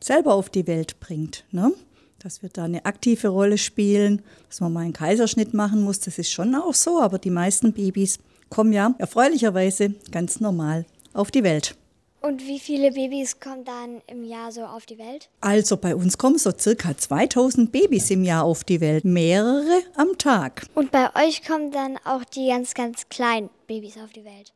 selber 0.00 0.34
auf 0.34 0.48
die 0.48 0.66
Welt 0.66 1.00
bringt. 1.00 1.44
Ne? 1.50 1.72
Dass 2.18 2.42
wir 2.42 2.48
da 2.48 2.64
eine 2.64 2.84
aktive 2.84 3.28
Rolle 3.28 3.58
spielen, 3.58 4.22
dass 4.48 4.60
man 4.60 4.72
mal 4.72 4.80
einen 4.80 4.92
Kaiserschnitt 4.92 5.54
machen 5.54 5.82
muss, 5.82 6.00
das 6.00 6.18
ist 6.18 6.30
schon 6.30 6.54
auch 6.54 6.74
so, 6.74 7.00
aber 7.00 7.18
die 7.18 7.30
meisten 7.30 7.72
Babys 7.72 8.18
kommen 8.48 8.72
ja 8.72 8.94
erfreulicherweise 8.98 9.94
ganz 10.10 10.40
normal 10.40 10.86
auf 11.14 11.30
die 11.30 11.42
Welt. 11.42 11.76
Und 12.22 12.46
wie 12.46 12.60
viele 12.60 12.92
Babys 12.92 13.40
kommen 13.40 13.64
dann 13.64 14.00
im 14.06 14.22
Jahr 14.22 14.52
so 14.52 14.62
auf 14.62 14.86
die 14.86 14.96
Welt? 14.96 15.28
Also 15.40 15.76
bei 15.76 15.96
uns 15.96 16.18
kommen 16.18 16.38
so 16.38 16.52
circa 16.56 16.96
2000 16.96 17.72
Babys 17.72 18.10
im 18.10 18.22
Jahr 18.22 18.44
auf 18.44 18.62
die 18.62 18.80
Welt, 18.80 19.04
mehrere 19.04 19.82
am 19.96 20.16
Tag. 20.18 20.66
Und 20.76 20.92
bei 20.92 21.08
euch 21.16 21.44
kommen 21.44 21.72
dann 21.72 21.98
auch 22.04 22.22
die 22.24 22.46
ganz, 22.46 22.74
ganz 22.74 23.08
kleinen 23.08 23.50
Babys 23.66 23.96
auf 23.98 24.12
die 24.12 24.24
Welt. 24.24 24.52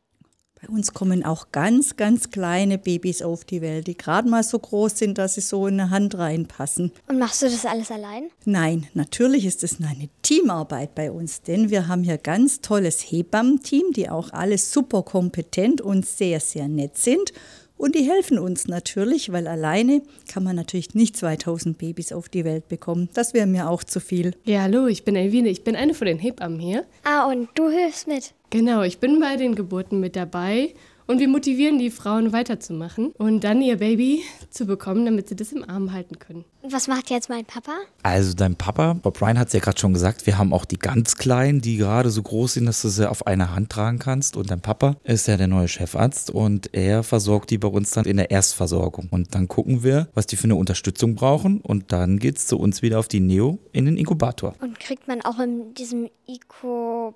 Bei 0.59 0.69
uns 0.69 0.93
kommen 0.93 1.23
auch 1.23 1.51
ganz, 1.51 1.97
ganz 1.97 2.31
kleine 2.31 2.79
Babys 2.79 3.21
auf 3.21 3.45
die 3.45 3.61
Welt, 3.61 3.85
die 3.85 3.95
gerade 3.95 4.27
mal 4.27 4.41
so 4.41 4.57
groß 4.57 4.97
sind, 4.97 5.19
dass 5.19 5.35
sie 5.35 5.41
so 5.41 5.67
in 5.67 5.79
eine 5.79 5.91
Hand 5.91 6.17
reinpassen. 6.17 6.91
Und 7.07 7.19
machst 7.19 7.43
du 7.43 7.45
das 7.45 7.63
alles 7.65 7.91
allein? 7.91 8.31
Nein, 8.43 8.87
natürlich 8.95 9.45
ist 9.45 9.63
es 9.63 9.79
eine 9.79 10.09
Teamarbeit 10.23 10.95
bei 10.95 11.11
uns, 11.11 11.43
denn 11.43 11.69
wir 11.69 11.87
haben 11.87 12.03
hier 12.03 12.17
ganz 12.17 12.61
tolles 12.61 13.01
Hebammenteam, 13.01 13.91
die 13.93 14.09
auch 14.09 14.33
alle 14.33 14.57
super 14.57 15.03
kompetent 15.03 15.79
und 15.79 16.07
sehr, 16.07 16.39
sehr 16.39 16.67
nett 16.67 16.97
sind. 16.97 17.33
Und 17.77 17.93
die 17.93 18.03
helfen 18.03 18.39
uns 18.39 18.67
natürlich, 18.67 19.31
weil 19.31 19.47
alleine 19.47 20.01
kann 20.27 20.43
man 20.43 20.55
natürlich 20.55 20.95
nicht 20.95 21.15
2000 21.15 21.77
Babys 21.77 22.11
auf 22.11 22.27
die 22.27 22.43
Welt 22.43 22.67
bekommen. 22.67 23.09
Das 23.13 23.33
wäre 23.33 23.45
mir 23.45 23.69
auch 23.69 23.83
zu 23.83 23.99
viel. 23.99 24.33
Ja, 24.45 24.63
hallo, 24.63 24.87
ich 24.87 25.05
bin 25.05 25.15
Elvine. 25.15 25.49
Ich 25.49 25.63
bin 25.63 25.75
eine 25.75 25.93
von 25.93 26.07
den 26.07 26.17
Hebammen 26.17 26.59
hier. 26.59 26.85
Ah, 27.03 27.27
und 27.27 27.49
du 27.55 27.69
hilfst 27.69 28.07
mit? 28.07 28.33
Genau, 28.49 28.81
ich 28.81 28.99
bin 28.99 29.19
bei 29.19 29.35
den 29.35 29.55
Geburten 29.55 29.99
mit 29.99 30.15
dabei. 30.15 30.73
Und 31.07 31.19
wir 31.19 31.29
motivieren 31.29 31.79
die 31.79 31.89
Frauen 31.89 32.33
weiterzumachen 32.33 33.13
und 33.17 33.45
dann 33.45 33.61
ihr 33.61 33.77
Baby 33.77 34.23
zu 34.49 34.65
bekommen, 34.65 35.05
damit 35.05 35.29
sie 35.29 35.37
das 35.37 35.53
im 35.53 35.67
Arm 35.67 35.93
halten 35.93 36.19
können. 36.19 36.43
Und 36.61 36.73
was 36.73 36.89
macht 36.89 37.09
jetzt 37.09 37.29
mein 37.29 37.45
Papa? 37.45 37.71
Also 38.03 38.33
dein 38.33 38.57
Papa, 38.57 38.91
Bob 38.91 39.21
Ryan 39.21 39.39
hat 39.39 39.47
es 39.47 39.53
ja 39.53 39.61
gerade 39.61 39.79
schon 39.79 39.93
gesagt, 39.93 40.25
wir 40.25 40.37
haben 40.37 40.51
auch 40.51 40.65
die 40.65 40.77
ganz 40.77 41.15
Kleinen, 41.15 41.61
die 41.61 41.77
gerade 41.77 42.09
so 42.09 42.21
groß 42.21 42.55
sind, 42.55 42.65
dass 42.65 42.81
du 42.81 42.89
sie 42.89 43.09
auf 43.09 43.25
einer 43.25 43.55
Hand 43.55 43.69
tragen 43.69 43.99
kannst. 43.99 44.35
Und 44.35 44.51
dein 44.51 44.59
Papa 44.59 44.97
ist 45.05 45.29
ja 45.29 45.37
der 45.37 45.47
neue 45.47 45.69
Chefarzt 45.69 46.29
und 46.29 46.73
er 46.73 47.03
versorgt 47.03 47.51
die 47.51 47.57
bei 47.57 47.69
uns 47.69 47.91
dann 47.91 48.03
in 48.03 48.17
der 48.17 48.29
Erstversorgung. 48.29 49.07
Und 49.09 49.33
dann 49.33 49.47
gucken 49.47 49.83
wir, 49.83 50.09
was 50.13 50.27
die 50.27 50.35
für 50.35 50.43
eine 50.43 50.55
Unterstützung 50.55 51.15
brauchen. 51.15 51.61
Und 51.61 51.93
dann 51.93 52.19
geht 52.19 52.37
es 52.37 52.47
zu 52.47 52.59
uns 52.59 52.81
wieder 52.81 52.99
auf 52.99 53.07
die 53.07 53.21
Neo 53.21 53.59
in 53.71 53.85
den 53.85 53.95
Inkubator. 53.95 54.55
Und 54.59 54.77
kriegt 54.77 55.07
man 55.07 55.21
auch 55.21 55.39
in 55.39 55.73
diesem 55.73 56.09
Inkubator 56.25 57.15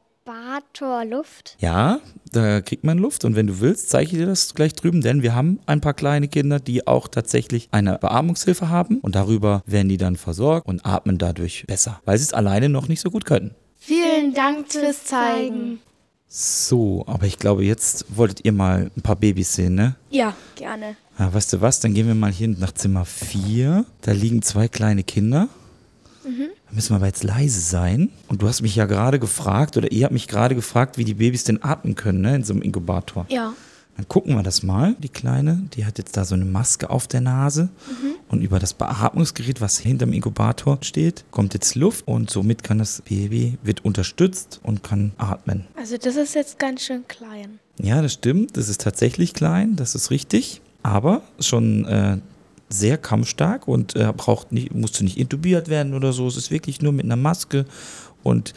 Luft? 1.10 1.58
Ja, 1.60 2.00
da 2.32 2.62
kriegt 2.62 2.84
man 2.84 2.98
Luft 2.98 3.26
und 3.26 3.36
wenn 3.36 3.48
du 3.48 3.60
willst, 3.60 3.90
zeige 3.90 4.12
ich 4.12 4.18
dir 4.18 4.26
das 4.26 4.54
gleich 4.54 4.74
drüben, 4.74 5.02
denn 5.02 5.24
wir 5.24 5.34
haben 5.36 5.60
ein 5.66 5.82
paar 5.82 5.94
kleine 5.94 6.28
Kinder, 6.28 6.60
die 6.60 6.88
auch 6.88 7.08
tatsächlich 7.08 7.70
eine 7.72 7.98
Beatmungshilfe 7.98 8.70
haben 8.70 9.00
und 9.00 9.16
darüber 9.16 9.64
werden 9.66 9.90
die 9.90 9.98
dann 9.98 10.16
versorgt 10.16 10.68
und 10.68 10.86
atmen 10.86 11.18
dadurch 11.18 11.66
besser, 11.68 12.02
weil 12.06 12.18
sie 12.18 12.26
es 12.26 12.34
alleine 12.34 12.70
noch 12.70 12.88
nicht 12.88 13.02
so 13.02 13.10
gut 13.10 13.26
können. 13.26 13.56
Vielen 13.80 14.34
Dank 14.34 14.72
fürs 14.72 15.06
Zeigen. 15.06 15.80
So, 16.28 17.04
aber 17.08 17.26
ich 17.26 17.40
glaube, 17.40 17.66
jetzt 17.66 18.06
wolltet 18.16 18.46
ihr 18.46 18.54
mal 18.54 18.90
ein 18.96 19.02
paar 19.02 19.18
Babys 19.18 19.54
sehen, 19.54 19.76
ne? 19.76 19.96
Ja, 20.12 20.34
gerne. 20.56 20.96
Ja, 21.20 21.34
weißt 21.34 21.54
du 21.54 21.62
was, 21.62 21.82
dann 21.82 21.94
gehen 21.94 22.08
wir 22.08 22.16
mal 22.16 22.32
hier 22.32 22.48
nach 22.48 22.72
Zimmer 22.72 23.06
4. 23.06 23.86
Da 24.02 24.12
liegen 24.14 24.42
zwei 24.42 24.68
kleine 24.68 25.04
Kinder. 25.04 25.50
Mhm. 26.24 26.50
Da 26.72 26.76
müssen 26.76 26.92
wir 26.92 26.96
aber 26.96 27.08
jetzt 27.08 27.26
leise 27.26 27.60
sein. 27.60 28.10
Und 28.30 28.42
du 28.42 28.48
hast 28.48 28.62
mich 28.62 28.78
ja 28.78 28.86
gerade 28.86 29.20
gefragt, 29.20 29.76
oder 29.76 29.92
ihr 29.92 30.06
habt 30.06 30.14
mich 30.14 30.30
gerade 30.30 30.56
gefragt, 30.56 30.98
wie 30.98 31.04
die 31.04 31.16
Babys 31.16 31.44
denn 31.44 31.62
atmen 31.62 31.96
können, 31.96 32.22
ne, 32.22 32.38
in 32.38 32.44
so 32.46 32.54
einem 32.54 32.62
Inkubator. 32.62 33.26
Ja. 33.28 33.54
Dann 33.98 34.08
gucken 34.08 34.36
wir 34.36 34.42
das 34.42 34.64
mal. 34.64 34.96
Die 35.00 35.10
Kleine, 35.10 35.64
die 35.76 35.86
hat 35.86 35.98
jetzt 35.98 36.16
da 36.16 36.24
so 36.24 36.34
eine 36.34 36.46
Maske 36.46 36.90
auf 36.90 37.08
der 37.08 37.20
Nase. 37.20 37.64
Mhm. 37.64 38.14
Und 38.30 38.42
über 38.42 38.58
das 38.58 38.74
Beatmungsgerät, 38.74 39.60
was 39.60 39.80
hinterm 39.80 40.14
Inkubator 40.14 40.78
steht, 40.80 41.26
kommt 41.30 41.54
jetzt 41.54 41.76
Luft. 41.76 42.08
Und 42.08 42.30
somit 42.30 42.64
kann 42.64 42.78
das 42.78 43.02
Baby, 43.02 43.58
wird 43.64 43.84
unterstützt 43.84 44.62
und 44.64 44.82
kann 44.82 45.12
atmen. 45.18 45.68
Also 45.76 45.98
das 45.98 46.16
ist 46.16 46.36
jetzt 46.36 46.58
ganz 46.58 46.84
schön 46.84 47.06
klein. 47.10 47.60
Ja, 47.82 48.02
das 48.02 48.14
stimmt. 48.14 48.56
Das 48.56 48.70
ist 48.70 48.80
tatsächlich 48.80 49.34
klein, 49.34 49.76
das 49.76 49.94
ist 49.94 50.10
richtig. 50.10 50.62
Aber 50.84 51.22
schon 51.40 51.86
äh, 51.86 52.18
sehr 52.74 52.98
kampfstark 52.98 53.68
und 53.68 53.96
äh, 53.96 54.12
braucht 54.16 54.52
nicht, 54.52 54.74
musste 54.74 55.04
nicht 55.04 55.18
intubiert 55.18 55.70
werden 55.70 55.94
oder 55.94 56.14
so. 56.14 56.28
Es 56.28 56.38
ist 56.38 56.52
wirklich 56.52 56.82
nur 56.82 56.92
mit 56.92 57.06
einer 57.06 57.16
Maske. 57.16 57.66
Und 58.24 58.54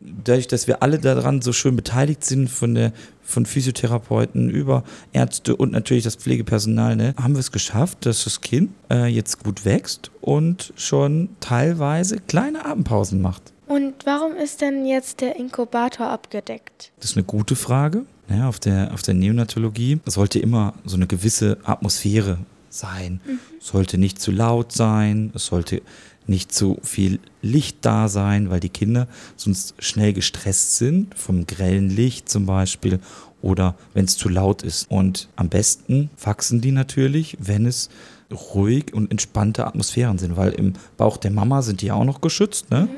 dadurch, 0.00 0.48
dass 0.48 0.66
wir 0.66 0.82
alle 0.82 0.98
daran 0.98 1.42
so 1.42 1.52
schön 1.52 1.76
beteiligt 1.76 2.24
sind, 2.24 2.48
von 2.48 2.74
der 2.74 2.92
von 3.22 3.44
Physiotherapeuten 3.44 4.48
über 4.48 4.84
Ärzte 5.12 5.54
und 5.54 5.70
natürlich 5.72 6.04
das 6.04 6.16
Pflegepersonal, 6.16 6.96
ne, 6.96 7.14
haben 7.20 7.34
wir 7.34 7.40
es 7.40 7.52
geschafft, 7.52 8.06
dass 8.06 8.24
das 8.24 8.40
Kind 8.40 8.70
äh, 8.90 9.06
jetzt 9.06 9.44
gut 9.44 9.66
wächst 9.66 10.10
und 10.22 10.72
schon 10.76 11.28
teilweise 11.40 12.20
kleine 12.20 12.64
Atempausen 12.64 13.20
macht. 13.20 13.52
Und 13.66 14.06
warum 14.06 14.34
ist 14.34 14.62
denn 14.62 14.86
jetzt 14.86 15.20
der 15.20 15.36
Inkubator 15.36 16.08
abgedeckt? 16.08 16.90
Das 17.00 17.10
ist 17.10 17.16
eine 17.18 17.24
gute 17.24 17.54
Frage. 17.54 18.06
Ja, 18.30 18.48
auf, 18.48 18.58
der, 18.58 18.94
auf 18.94 19.02
der 19.02 19.12
Neonatologie 19.12 20.00
sollte 20.06 20.38
immer 20.38 20.72
so 20.86 20.96
eine 20.96 21.06
gewisse 21.06 21.58
Atmosphäre 21.64 22.38
sein. 22.70 23.20
Mhm. 23.26 23.38
Es 23.60 23.68
sollte 23.68 23.98
nicht 23.98 24.20
zu 24.20 24.30
laut 24.30 24.72
sein, 24.72 25.30
es 25.34 25.46
sollte 25.46 25.82
nicht 26.26 26.52
zu 26.52 26.78
viel 26.82 27.20
Licht 27.40 27.78
da 27.82 28.08
sein, 28.08 28.50
weil 28.50 28.60
die 28.60 28.68
Kinder 28.68 29.08
sonst 29.36 29.74
schnell 29.78 30.12
gestresst 30.12 30.76
sind, 30.76 31.18
vom 31.18 31.46
grellen 31.46 31.88
Licht 31.88 32.28
zum 32.28 32.46
Beispiel 32.46 33.00
oder 33.40 33.76
wenn 33.94 34.04
es 34.04 34.16
zu 34.16 34.28
laut 34.28 34.62
ist. 34.62 34.90
Und 34.90 35.28
am 35.36 35.48
besten 35.48 36.10
wachsen 36.22 36.60
die 36.60 36.72
natürlich, 36.72 37.36
wenn 37.40 37.66
es 37.66 37.88
ruhig 38.30 38.92
und 38.92 39.10
entspannte 39.10 39.66
Atmosphären 39.66 40.18
sind, 40.18 40.36
weil 40.36 40.52
im 40.52 40.74
Bauch 40.96 41.16
der 41.16 41.30
Mama 41.30 41.62
sind 41.62 41.80
die 41.80 41.92
auch 41.92 42.04
noch 42.04 42.20
geschützt. 42.20 42.70
Ne? 42.70 42.88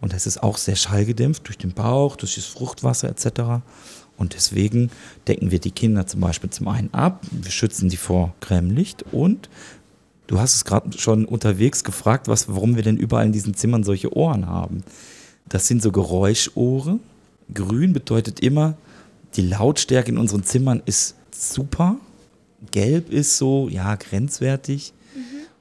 Und 0.00 0.14
das 0.14 0.26
ist 0.26 0.42
auch 0.42 0.56
sehr 0.56 0.76
schallgedämpft 0.76 1.46
durch 1.46 1.58
den 1.58 1.72
Bauch, 1.72 2.16
durch 2.16 2.36
das 2.36 2.46
Fruchtwasser 2.46 3.08
etc. 3.08 3.62
Und 4.20 4.34
deswegen 4.34 4.90
decken 5.26 5.50
wir 5.50 5.60
die 5.60 5.70
Kinder 5.70 6.06
zum 6.06 6.20
Beispiel 6.20 6.50
zum 6.50 6.68
einen 6.68 6.92
ab, 6.92 7.24
wir 7.30 7.50
schützen 7.50 7.88
die 7.88 7.96
vor 7.96 8.34
grellem 8.42 8.70
Licht 8.70 9.02
und 9.12 9.48
du 10.26 10.38
hast 10.38 10.56
es 10.56 10.66
gerade 10.66 10.96
schon 10.98 11.24
unterwegs 11.24 11.84
gefragt, 11.84 12.28
was, 12.28 12.46
warum 12.46 12.76
wir 12.76 12.82
denn 12.82 12.98
überall 12.98 13.24
in 13.24 13.32
diesen 13.32 13.54
Zimmern 13.54 13.82
solche 13.82 14.14
Ohren 14.14 14.46
haben. 14.46 14.84
Das 15.48 15.66
sind 15.66 15.80
so 15.82 15.90
Geräuschohre. 15.90 16.98
Grün 17.54 17.94
bedeutet 17.94 18.40
immer, 18.40 18.76
die 19.36 19.48
Lautstärke 19.48 20.10
in 20.10 20.18
unseren 20.18 20.44
Zimmern 20.44 20.82
ist 20.84 21.14
super. 21.34 21.96
Gelb 22.72 23.10
ist 23.10 23.38
so, 23.38 23.70
ja, 23.70 23.96
grenzwertig. 23.96 24.92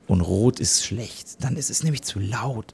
Und 0.05 0.19
rot 0.19 0.59
ist 0.59 0.83
schlecht. 0.83 1.41
Dann 1.45 1.55
ist 1.55 1.69
es 1.69 1.83
nämlich 1.83 2.01
zu 2.01 2.19
laut. 2.19 2.73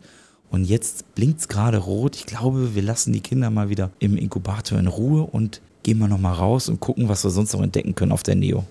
Und 0.50 0.66
jetzt 0.66 1.14
blinkt 1.14 1.42
es 1.42 1.48
gerade 1.48 1.78
rot. 1.78 2.16
Ich 2.16 2.26
glaube, 2.26 2.74
wir 2.74 2.82
lassen 2.82 3.14
die 3.14 3.22
Kinder 3.22 3.52
mal 3.52 3.70
wieder 3.70 3.92
im 4.00 4.18
Inkubator 4.18 4.80
in 4.80 4.88
Ruhe 4.88 5.22
und 5.22 5.62
gehen 5.86 6.00
wir 6.00 6.08
nochmal 6.08 6.34
raus 6.34 6.68
und 6.68 6.80
gucken, 6.80 7.08
was 7.08 7.24
wir 7.24 7.30
sonst 7.30 7.54
noch 7.54 7.62
entdecken 7.62 7.94
können 7.94 8.12
auf 8.12 8.24
der 8.24 8.34
Neo. 8.34 8.64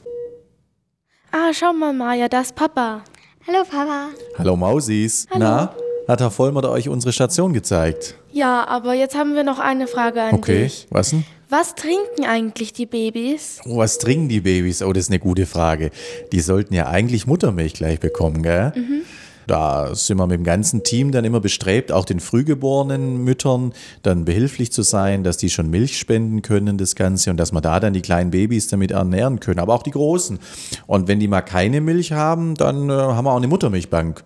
Ah, 1.30 1.52
schau 1.52 1.72
mal, 1.72 1.92
Maja, 1.92 2.28
da 2.28 2.40
ist 2.40 2.56
Papa. 2.56 3.04
Hallo, 3.46 3.62
Papa. 3.70 4.08
Hallo 4.36 4.56
Mausis. 4.56 5.28
Hallo. 5.30 5.38
Na, 5.44 5.74
hat 6.08 6.20
Herr 6.20 6.32
Vollmer 6.32 6.68
euch 6.68 6.88
unsere 6.88 7.12
Station 7.12 7.52
gezeigt? 7.52 8.16
Ja, 8.32 8.66
aber 8.66 8.94
jetzt 8.94 9.14
haben 9.16 9.36
wir 9.36 9.44
noch 9.44 9.60
eine 9.60 9.86
Frage 9.86 10.22
an 10.22 10.34
Okay, 10.34 10.64
dich. 10.64 10.88
was 10.90 11.10
denn? 11.10 11.24
Was 11.48 11.76
trinken 11.76 12.24
eigentlich 12.26 12.72
die 12.72 12.86
Babys? 12.86 13.60
Oh, 13.64 13.76
was 13.76 13.98
trinken 13.98 14.28
die 14.28 14.40
Babys? 14.40 14.82
Oh, 14.82 14.92
das 14.92 15.04
ist 15.04 15.10
eine 15.10 15.20
gute 15.20 15.46
Frage. 15.46 15.92
Die 16.32 16.40
sollten 16.40 16.74
ja 16.74 16.88
eigentlich 16.88 17.28
Muttermilch 17.28 17.74
gleich 17.74 18.00
bekommen, 18.00 18.42
gell? 18.42 18.72
Mhm. 18.74 19.02
Da 19.46 19.94
sind 19.94 20.18
wir 20.18 20.26
mit 20.26 20.38
dem 20.38 20.44
ganzen 20.44 20.82
Team 20.82 21.12
dann 21.12 21.24
immer 21.24 21.40
bestrebt, 21.40 21.92
auch 21.92 22.04
den 22.04 22.20
frühgeborenen 22.20 23.24
Müttern 23.24 23.72
dann 24.02 24.24
behilflich 24.24 24.72
zu 24.72 24.82
sein, 24.82 25.24
dass 25.24 25.36
die 25.36 25.50
schon 25.50 25.70
Milch 25.70 25.98
spenden 25.98 26.42
können, 26.42 26.78
das 26.78 26.94
Ganze, 26.94 27.30
und 27.30 27.36
dass 27.36 27.52
wir 27.52 27.60
da 27.60 27.80
dann 27.80 27.92
die 27.92 28.02
kleinen 28.02 28.30
Babys 28.30 28.68
damit 28.68 28.90
ernähren 28.90 29.40
können, 29.40 29.60
aber 29.60 29.74
auch 29.74 29.82
die 29.82 29.90
großen. 29.90 30.38
Und 30.86 31.08
wenn 31.08 31.20
die 31.20 31.28
mal 31.28 31.42
keine 31.42 31.80
Milch 31.80 32.12
haben, 32.12 32.54
dann 32.54 32.88
äh, 32.88 32.92
haben 32.92 33.24
wir 33.24 33.32
auch 33.32 33.36
eine 33.36 33.48
Muttermilchbank. 33.48 34.24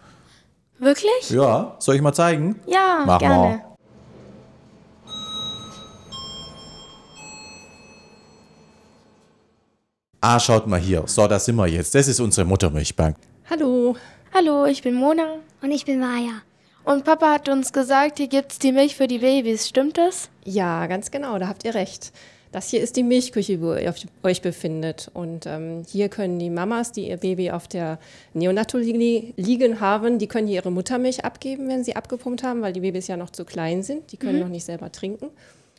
Wirklich? 0.78 1.30
Ja, 1.30 1.76
soll 1.80 1.96
ich 1.96 2.02
mal 2.02 2.12
zeigen? 2.12 2.56
Ja, 2.66 3.02
Machen 3.04 3.18
gerne. 3.20 3.48
wir. 3.48 3.68
Ah, 10.20 10.40
schaut 10.40 10.66
mal 10.66 10.80
hier. 10.80 11.04
So, 11.06 11.26
da 11.28 11.38
sind 11.38 11.56
wir 11.56 11.66
jetzt. 11.66 11.94
Das 11.94 12.08
ist 12.08 12.18
unsere 12.20 12.46
Muttermilchbank. 12.46 13.16
Hallo. 13.48 13.96
Hallo, 14.38 14.66
ich 14.66 14.82
bin 14.82 14.94
Mona. 14.94 15.38
Und 15.62 15.72
ich 15.72 15.84
bin 15.84 15.98
Maja. 15.98 16.42
Und 16.84 17.04
Papa 17.04 17.32
hat 17.32 17.48
uns 17.48 17.72
gesagt, 17.72 18.18
hier 18.18 18.28
gibt's 18.28 18.60
die 18.60 18.70
Milch 18.70 18.94
für 18.94 19.08
die 19.08 19.18
Babys, 19.18 19.66
stimmt 19.66 19.98
das? 19.98 20.30
Ja, 20.44 20.86
ganz 20.86 21.10
genau, 21.10 21.38
da 21.38 21.48
habt 21.48 21.64
ihr 21.64 21.74
recht. 21.74 22.12
Das 22.52 22.70
hier 22.70 22.80
ist 22.80 22.94
die 22.94 23.02
Milchküche, 23.02 23.60
wo 23.60 23.74
ihr 23.74 23.92
euch 24.22 24.40
befindet. 24.40 25.10
Und 25.12 25.46
ähm, 25.46 25.82
hier 25.90 26.08
können 26.08 26.38
die 26.38 26.50
Mamas, 26.50 26.92
die 26.92 27.08
ihr 27.08 27.16
Baby 27.16 27.50
auf 27.50 27.66
der 27.66 27.98
Neonatologie 28.32 29.34
liegen 29.36 29.80
haben, 29.80 30.20
die 30.20 30.28
können 30.28 30.46
hier 30.46 30.56
ihre 30.56 30.70
Muttermilch 30.70 31.24
abgeben, 31.24 31.68
wenn 31.68 31.82
sie 31.82 31.96
abgepumpt 31.96 32.44
haben, 32.44 32.62
weil 32.62 32.72
die 32.72 32.80
Babys 32.80 33.08
ja 33.08 33.16
noch 33.16 33.30
zu 33.30 33.44
klein 33.44 33.82
sind. 33.82 34.12
Die 34.12 34.18
können 34.18 34.36
Mhm. 34.36 34.42
noch 34.42 34.50
nicht 34.50 34.64
selber 34.64 34.92
trinken. 34.92 35.30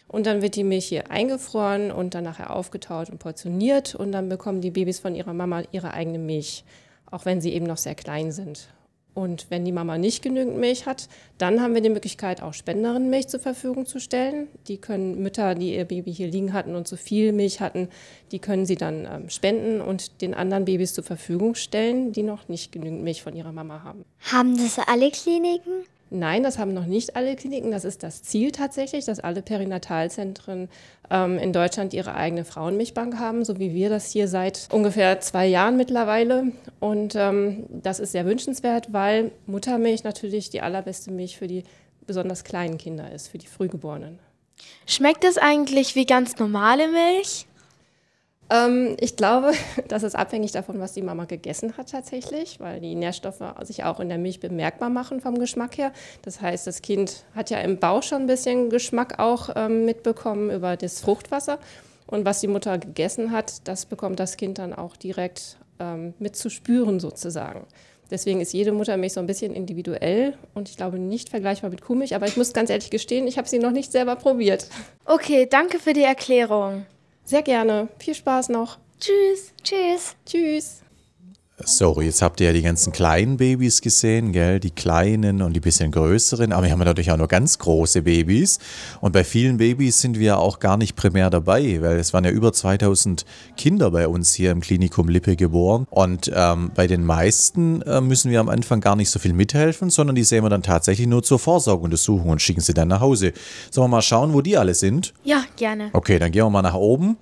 Und 0.09 0.25
dann 0.25 0.41
wird 0.41 0.57
die 0.57 0.65
Milch 0.65 0.87
hier 0.87 1.09
eingefroren 1.09 1.91
und 1.91 2.13
dann 2.13 2.25
nachher 2.25 2.53
aufgetaut 2.53 3.09
und 3.09 3.19
portioniert. 3.19 3.95
Und 3.95 4.11
dann 4.11 4.27
bekommen 4.27 4.59
die 4.59 4.71
Babys 4.71 4.99
von 4.99 5.15
ihrer 5.15 5.33
Mama 5.33 5.63
ihre 5.71 5.93
eigene 5.93 6.19
Milch, 6.19 6.65
auch 7.11 7.25
wenn 7.25 7.41
sie 7.41 7.53
eben 7.53 7.65
noch 7.65 7.77
sehr 7.77 7.95
klein 7.95 8.31
sind. 8.31 8.69
Und 9.15 9.47
wenn 9.49 9.65
die 9.65 9.71
Mama 9.71 9.97
nicht 9.97 10.21
genügend 10.21 10.57
Milch 10.57 10.85
hat, 10.85 11.09
dann 11.37 11.61
haben 11.61 11.73
wir 11.73 11.81
die 11.81 11.89
Möglichkeit, 11.89 12.41
auch 12.41 12.53
Spenderinnenmilch 12.53 13.27
zur 13.27 13.39
Verfügung 13.39 13.85
zu 13.85 13.99
stellen. 13.99 14.47
Die 14.67 14.77
können 14.77 15.21
Mütter, 15.21 15.55
die 15.55 15.75
ihr 15.75 15.85
Baby 15.85 16.13
hier 16.13 16.27
liegen 16.27 16.53
hatten 16.53 16.75
und 16.75 16.87
zu 16.87 16.95
viel 16.95 17.33
Milch 17.33 17.59
hatten, 17.59 17.89
die 18.31 18.39
können 18.39 18.65
sie 18.65 18.75
dann 18.75 19.07
ähm, 19.11 19.29
spenden 19.29 19.81
und 19.81 20.21
den 20.21 20.33
anderen 20.33 20.65
Babys 20.65 20.93
zur 20.93 21.03
Verfügung 21.03 21.55
stellen, 21.55 22.13
die 22.13 22.23
noch 22.23 22.47
nicht 22.47 22.71
genügend 22.71 23.03
Milch 23.03 23.21
von 23.21 23.35
ihrer 23.35 23.51
Mama 23.51 23.83
haben. 23.83 24.05
Haben 24.31 24.55
das 24.55 24.79
alle 24.87 25.11
Kliniken? 25.11 25.83
Nein, 26.11 26.41
das 26.41 26.57
haben 26.57 26.73
noch 26.73 26.85
nicht 26.85 27.15
alle 27.15 27.35
Kliniken. 27.35 27.71
Das 27.71 27.85
ist 27.85 28.01
das 28.01 28.23
Ziel 28.23 28.51
tatsächlich, 28.51 29.05
dass 29.05 29.19
alle 29.19 29.41
Perinatalzentren 29.41 30.69
ähm, 31.11 31.37
in 31.37 31.53
Deutschland 31.53 31.93
ihre 31.93 32.15
eigene 32.15 32.45
Frauenmilchbank 32.45 33.19
haben, 33.19 33.45
so 33.45 33.59
wie 33.59 33.73
wir 33.73 33.89
das 33.89 34.11
hier 34.11 34.27
seit 34.27 34.67
ungefähr 34.71 35.19
zwei 35.21 35.45
Jahren 35.45 35.77
mittlerweile. 35.77 36.51
Und 36.79 37.15
ähm, 37.15 37.65
das 37.69 37.99
ist 37.99 38.13
sehr 38.13 38.25
wünschenswert, 38.25 38.91
weil 38.91 39.31
Muttermilch 39.45 40.03
natürlich 40.03 40.49
die 40.49 40.61
allerbeste 40.61 41.11
Milch 41.11 41.37
für 41.37 41.47
die 41.47 41.63
besonders 42.07 42.43
kleinen 42.43 42.79
Kinder 42.79 43.11
ist, 43.11 43.27
für 43.27 43.37
die 43.37 43.47
Frühgeborenen. 43.47 44.17
Schmeckt 44.87 45.23
es 45.23 45.37
eigentlich 45.37 45.95
wie 45.95 46.05
ganz 46.05 46.37
normale 46.39 46.87
Milch? 46.87 47.45
Ähm, 48.49 48.95
ich 48.99 49.15
glaube, 49.15 49.51
das 49.87 50.03
ist 50.03 50.15
abhängig 50.15 50.51
davon, 50.51 50.79
was 50.79 50.93
die 50.93 51.01
Mama 51.01 51.25
gegessen 51.25 51.77
hat 51.77 51.91
tatsächlich, 51.91 52.59
weil 52.59 52.79
die 52.79 52.95
Nährstoffe 52.95 53.43
sich 53.61 53.83
auch 53.83 53.99
in 53.99 54.09
der 54.09 54.17
Milch 54.17 54.39
bemerkbar 54.39 54.89
machen 54.89 55.21
vom 55.21 55.37
Geschmack 55.37 55.77
her. 55.77 55.91
Das 56.23 56.41
heißt, 56.41 56.67
das 56.67 56.81
Kind 56.81 57.23
hat 57.35 57.49
ja 57.49 57.59
im 57.59 57.77
Bauch 57.79 58.03
schon 58.03 58.23
ein 58.23 58.27
bisschen 58.27 58.69
Geschmack 58.69 59.19
auch 59.19 59.49
ähm, 59.55 59.85
mitbekommen 59.85 60.49
über 60.51 60.77
das 60.77 61.01
Fruchtwasser. 61.01 61.59
Und 62.07 62.25
was 62.25 62.39
die 62.39 62.47
Mutter 62.47 62.79
gegessen 62.79 63.31
hat, 63.31 63.67
das 63.67 63.85
bekommt 63.85 64.19
das 64.19 64.35
Kind 64.35 64.57
dann 64.57 64.73
auch 64.73 64.97
direkt 64.97 65.57
ähm, 65.79 66.15
mit 66.17 66.35
sozusagen. 66.35 67.67
Deswegen 68.09 68.41
ist 68.41 68.53
jede 68.53 68.71
Muttermilch 68.71 69.13
so 69.13 69.19
ein 69.19 69.27
bisschen 69.27 69.53
individuell 69.53 70.33
und 70.55 70.67
ich 70.67 70.77
glaube 70.77 70.97
nicht 70.97 71.29
vergleichbar 71.29 71.69
mit 71.69 71.81
Kuhmilch. 71.81 72.15
Aber 72.15 72.25
ich 72.25 72.37
muss 72.37 72.53
ganz 72.53 72.71
ehrlich 72.71 72.89
gestehen, 72.89 73.27
ich 73.27 73.37
habe 73.37 73.47
sie 73.47 73.59
noch 73.59 73.69
nicht 73.69 73.91
selber 73.91 74.15
probiert. 74.15 74.67
Okay, 75.05 75.45
danke 75.47 75.77
für 75.77 75.93
die 75.93 76.01
Erklärung. 76.01 76.87
Sehr 77.29 77.43
gerne. 77.43 77.89
Viel 77.99 78.15
Spaß 78.15 78.49
noch. 78.49 78.79
Tschüss. 78.99 79.53
Tschüss. 79.61 80.15
Tschüss. 80.25 80.81
So, 81.65 81.99
jetzt 82.01 82.21
habt 82.21 82.39
ihr 82.39 82.47
ja 82.47 82.53
die 82.53 82.61
ganzen 82.61 82.93
kleinen 82.93 83.37
Babys 83.37 83.81
gesehen, 83.81 84.31
gell? 84.31 84.59
Die 84.59 84.71
kleinen 84.71 85.41
und 85.41 85.53
die 85.53 85.59
bisschen 85.59 85.91
größeren. 85.91 86.53
Aber 86.53 86.63
wir 86.63 86.71
haben 86.71 86.79
natürlich 86.79 87.11
auch 87.11 87.17
noch 87.17 87.27
ganz 87.27 87.59
große 87.59 88.03
Babys. 88.03 88.59
Und 89.01 89.11
bei 89.11 89.23
vielen 89.23 89.57
Babys 89.57 89.99
sind 89.99 90.17
wir 90.19 90.39
auch 90.39 90.59
gar 90.59 90.77
nicht 90.77 90.95
primär 90.95 91.29
dabei, 91.29 91.81
weil 91.81 91.97
es 91.97 92.13
waren 92.13 92.23
ja 92.23 92.31
über 92.31 92.53
2000 92.53 93.25
Kinder 93.57 93.91
bei 93.91 94.07
uns 94.07 94.33
hier 94.33 94.51
im 94.51 94.61
Klinikum 94.61 95.09
Lippe 95.09 95.35
geboren. 95.35 95.85
Und 95.89 96.31
ähm, 96.33 96.71
bei 96.75 96.87
den 96.87 97.03
meisten 97.03 97.81
äh, 97.81 97.99
müssen 97.99 98.31
wir 98.31 98.39
am 98.39 98.49
Anfang 98.49 98.79
gar 98.79 98.95
nicht 98.95 99.09
so 99.09 99.19
viel 99.19 99.33
mithelfen, 99.33 99.89
sondern 99.89 100.15
die 100.15 100.23
sehen 100.23 100.43
wir 100.43 100.49
dann 100.49 100.63
tatsächlich 100.63 101.07
nur 101.07 101.23
zur 101.23 101.39
Vorsorgeuntersuchung 101.39 102.29
und 102.29 102.41
schicken 102.41 102.61
sie 102.61 102.73
dann 102.73 102.87
nach 102.87 103.01
Hause. 103.01 103.33
Sollen 103.69 103.85
wir 103.85 103.97
mal 103.97 104.01
schauen, 104.01 104.33
wo 104.33 104.41
die 104.41 104.57
alle 104.57 104.73
sind? 104.73 105.13
Ja, 105.23 105.43
gerne. 105.57 105.89
Okay, 105.93 106.19
dann 106.19 106.31
gehen 106.31 106.45
wir 106.45 106.49
mal 106.49 106.61
nach 106.61 106.75
oben. 106.75 107.17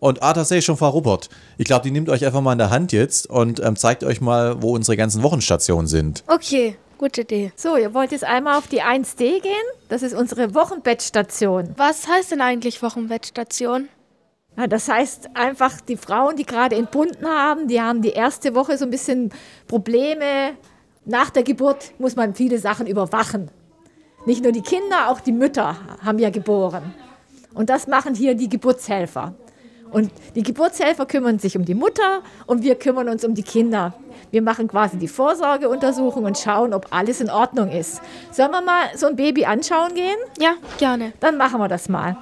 Und 0.00 0.22
ah, 0.22 0.32
da 0.32 0.44
sehe 0.44 0.58
ich 0.58 0.64
schon 0.64 0.78
Frau 0.78 0.88
Ruppert. 0.88 1.28
Ich 1.58 1.66
glaube, 1.66 1.82
die 1.82 1.90
nimmt 1.90 2.08
euch 2.08 2.24
einfach 2.24 2.40
mal 2.40 2.52
in 2.52 2.58
der 2.58 2.70
Hand 2.70 2.92
jetzt 2.92 3.28
und 3.28 3.60
ähm, 3.60 3.76
zeigt 3.76 4.02
euch 4.02 4.20
mal, 4.20 4.62
wo 4.62 4.74
unsere 4.74 4.96
ganzen 4.96 5.22
Wochenstationen 5.22 5.86
sind. 5.86 6.24
Okay, 6.26 6.76
gute 6.98 7.20
Idee. 7.20 7.52
So, 7.54 7.76
ihr 7.76 7.92
wollt 7.92 8.10
jetzt 8.10 8.24
einmal 8.24 8.56
auf 8.58 8.66
die 8.66 8.82
1D 8.82 9.42
gehen? 9.42 9.52
Das 9.88 10.02
ist 10.02 10.14
unsere 10.14 10.54
Wochenbettstation. 10.54 11.74
Was 11.76 12.08
heißt 12.08 12.32
denn 12.32 12.40
eigentlich 12.40 12.82
Wochenbettstation? 12.82 13.88
Ja, 14.56 14.66
das 14.66 14.88
heißt 14.88 15.30
einfach, 15.34 15.80
die 15.82 15.96
Frauen, 15.96 16.36
die 16.36 16.44
gerade 16.44 16.76
entbunden 16.76 17.26
haben, 17.26 17.68
die 17.68 17.80
haben 17.80 18.02
die 18.02 18.10
erste 18.10 18.54
Woche 18.54 18.78
so 18.78 18.86
ein 18.86 18.90
bisschen 18.90 19.30
Probleme. 19.68 20.54
Nach 21.04 21.30
der 21.30 21.42
Geburt 21.42 21.92
muss 21.98 22.16
man 22.16 22.34
viele 22.34 22.58
Sachen 22.58 22.86
überwachen. 22.86 23.50
Nicht 24.26 24.42
nur 24.42 24.52
die 24.52 24.62
Kinder, 24.62 25.08
auch 25.08 25.20
die 25.20 25.32
Mütter 25.32 25.76
haben 26.02 26.18
ja 26.18 26.30
geboren. 26.30 26.94
Und 27.54 27.70
das 27.70 27.86
machen 27.86 28.14
hier 28.14 28.34
die 28.34 28.48
Geburtshelfer. 28.48 29.34
Und 29.90 30.10
die 30.34 30.42
Geburtshelfer 30.42 31.06
kümmern 31.06 31.38
sich 31.38 31.56
um 31.56 31.64
die 31.64 31.74
Mutter 31.74 32.22
und 32.46 32.62
wir 32.62 32.76
kümmern 32.76 33.08
uns 33.08 33.24
um 33.24 33.34
die 33.34 33.42
Kinder. 33.42 33.94
Wir 34.30 34.42
machen 34.42 34.68
quasi 34.68 34.96
die 34.96 35.08
Vorsorgeuntersuchung 35.08 36.24
und 36.24 36.38
schauen, 36.38 36.72
ob 36.72 36.86
alles 36.90 37.20
in 37.20 37.30
Ordnung 37.30 37.70
ist. 37.70 38.00
Sollen 38.30 38.52
wir 38.52 38.60
mal 38.60 38.96
so 38.96 39.06
ein 39.06 39.16
Baby 39.16 39.44
anschauen 39.44 39.94
gehen? 39.94 40.16
Ja, 40.38 40.54
gerne. 40.78 41.12
Dann 41.20 41.36
machen 41.36 41.58
wir 41.60 41.68
das 41.68 41.88
mal. 41.88 42.16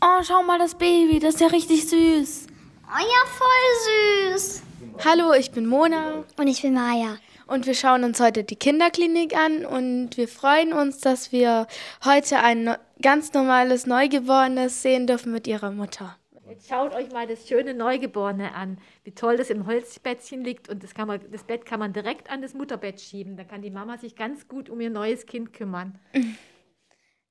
Oh, 0.00 0.22
schau 0.22 0.42
mal 0.44 0.58
das 0.58 0.76
Baby, 0.76 1.18
das 1.18 1.34
ist 1.34 1.40
ja 1.40 1.48
richtig 1.48 1.88
süß. 1.88 2.46
Oh 2.86 3.00
ja, 3.00 3.30
voll 3.36 4.36
süß. 4.36 4.62
Hallo, 5.04 5.32
ich 5.32 5.50
bin 5.50 5.66
Mona. 5.66 6.24
Und 6.36 6.46
ich 6.46 6.62
bin 6.62 6.74
Maya. 6.74 7.16
Und 7.48 7.66
wir 7.66 7.74
schauen 7.74 8.04
uns 8.04 8.20
heute 8.20 8.44
die 8.44 8.56
Kinderklinik 8.56 9.34
an 9.36 9.64
und 9.64 10.16
wir 10.16 10.28
freuen 10.28 10.72
uns, 10.72 10.98
dass 10.98 11.32
wir 11.32 11.66
heute 12.04 12.38
ein 12.38 12.76
ganz 13.00 13.32
normales 13.32 13.86
Neugeborenes 13.86 14.82
sehen 14.82 15.06
dürfen 15.06 15.32
mit 15.32 15.46
ihrer 15.46 15.70
Mutter. 15.70 16.16
Jetzt 16.48 16.68
schaut 16.68 16.94
euch 16.94 17.10
mal 17.12 17.26
das 17.26 17.46
schöne 17.46 17.74
Neugeborene 17.74 18.54
an, 18.54 18.78
wie 19.04 19.12
toll 19.12 19.36
das 19.36 19.50
im 19.50 19.66
Holzbettchen 19.66 20.42
liegt 20.42 20.68
und 20.68 20.82
das, 20.82 20.94
kann 20.94 21.06
man, 21.06 21.20
das 21.30 21.44
Bett 21.44 21.66
kann 21.66 21.78
man 21.78 21.92
direkt 21.92 22.30
an 22.30 22.40
das 22.40 22.54
Mutterbett 22.54 23.00
schieben. 23.00 23.36
Da 23.36 23.44
kann 23.44 23.60
die 23.60 23.70
Mama 23.70 23.98
sich 23.98 24.16
ganz 24.16 24.48
gut 24.48 24.70
um 24.70 24.80
ihr 24.80 24.90
neues 24.90 25.26
Kind 25.26 25.52
kümmern. 25.52 25.98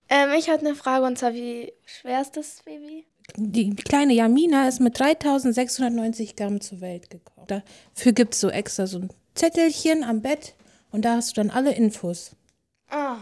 Ähm, 0.10 0.30
ich 0.38 0.50
hatte 0.50 0.66
eine 0.66 0.74
Frage 0.74 1.06
und 1.06 1.18
zwar, 1.18 1.34
wie 1.34 1.74
schwer 1.86 2.22
ist 2.22 2.38
das 2.38 2.64
Baby? 2.64 3.06
Die 3.36 3.76
kleine 3.76 4.14
Jamina 4.14 4.66
ist 4.68 4.80
mit 4.80 4.98
3690 4.98 6.38
Gramm 6.38 6.62
zur 6.62 6.80
Welt 6.80 7.10
gekommen. 7.10 7.48
Dafür 7.48 8.14
gibt 8.14 8.34
es 8.34 8.40
so 8.40 8.50
extra 8.50 8.88
so 8.88 9.00
ein 9.00 9.10
Zettelchen 9.36 10.06
am 10.06 10.22
Bett 10.22 10.56
und 10.92 11.04
da 11.04 11.16
hast 11.16 11.32
du 11.32 11.42
dann 11.42 11.50
alle 11.50 11.74
Infos. 11.74 12.38
Ah. 12.90 13.18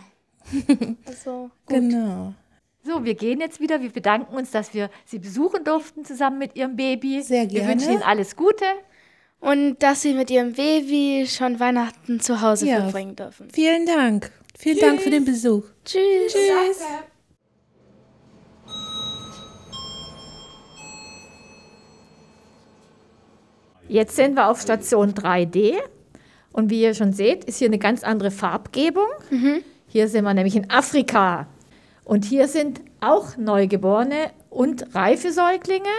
Also, 1.08 1.50
Genau. 1.66 2.36
So, 2.86 3.04
wir 3.04 3.16
gehen 3.16 3.40
jetzt 3.40 3.60
wieder. 3.60 3.82
Wir 3.82 3.90
bedanken 3.90 4.36
uns, 4.36 4.52
dass 4.52 4.74
wir 4.76 4.92
Sie 5.06 5.18
besuchen 5.18 5.64
durften 5.64 6.06
zusammen 6.06 6.38
mit 6.38 6.56
Ihrem 6.56 6.76
Baby. 6.76 7.22
Sehr 7.24 7.42
Wir 7.42 7.48
gerne. 7.62 7.70
wünschen 7.70 7.94
Ihnen 7.94 8.04
alles 8.04 8.36
Gute. 8.36 8.66
Und 9.40 9.78
dass 9.84 10.02
sie 10.02 10.14
mit 10.14 10.32
ihrem 10.32 10.54
Baby 10.54 11.28
schon 11.28 11.60
Weihnachten 11.60 12.20
zu 12.20 12.42
Hause 12.42 12.66
Ja. 12.68 12.82
verbringen 12.82 13.16
dürfen. 13.16 13.48
Vielen 13.52 13.86
Dank. 13.86 14.32
Vielen 14.58 14.80
Dank 14.80 15.02
für 15.02 15.10
den 15.12 15.24
Besuch. 15.26 15.64
Tschüss. 15.84 16.34
Tschüss. 16.34 16.82
Jetzt 23.88 24.16
sind 24.16 24.36
wir 24.36 24.48
auf 24.50 24.62
Station 24.62 25.14
3D. 25.14 25.76
Und 26.52 26.70
wie 26.70 26.82
ihr 26.82 26.94
schon 26.94 27.12
seht, 27.12 27.44
ist 27.44 27.58
hier 27.60 27.68
eine 27.68 27.78
ganz 27.80 28.04
andere 28.04 28.32
Farbgebung. 28.32 29.08
Hier 29.88 30.08
sind 30.08 30.24
wir 30.24 30.34
nämlich 30.34 30.56
in 30.56 30.70
Afrika. 30.70 31.48
Und 32.06 32.24
hier 32.24 32.48
sind 32.48 32.82
auch 33.02 33.36
Neugeborene 33.36 34.32
und 34.50 34.96
reife 34.96 35.32
Säuglinge 35.32 35.90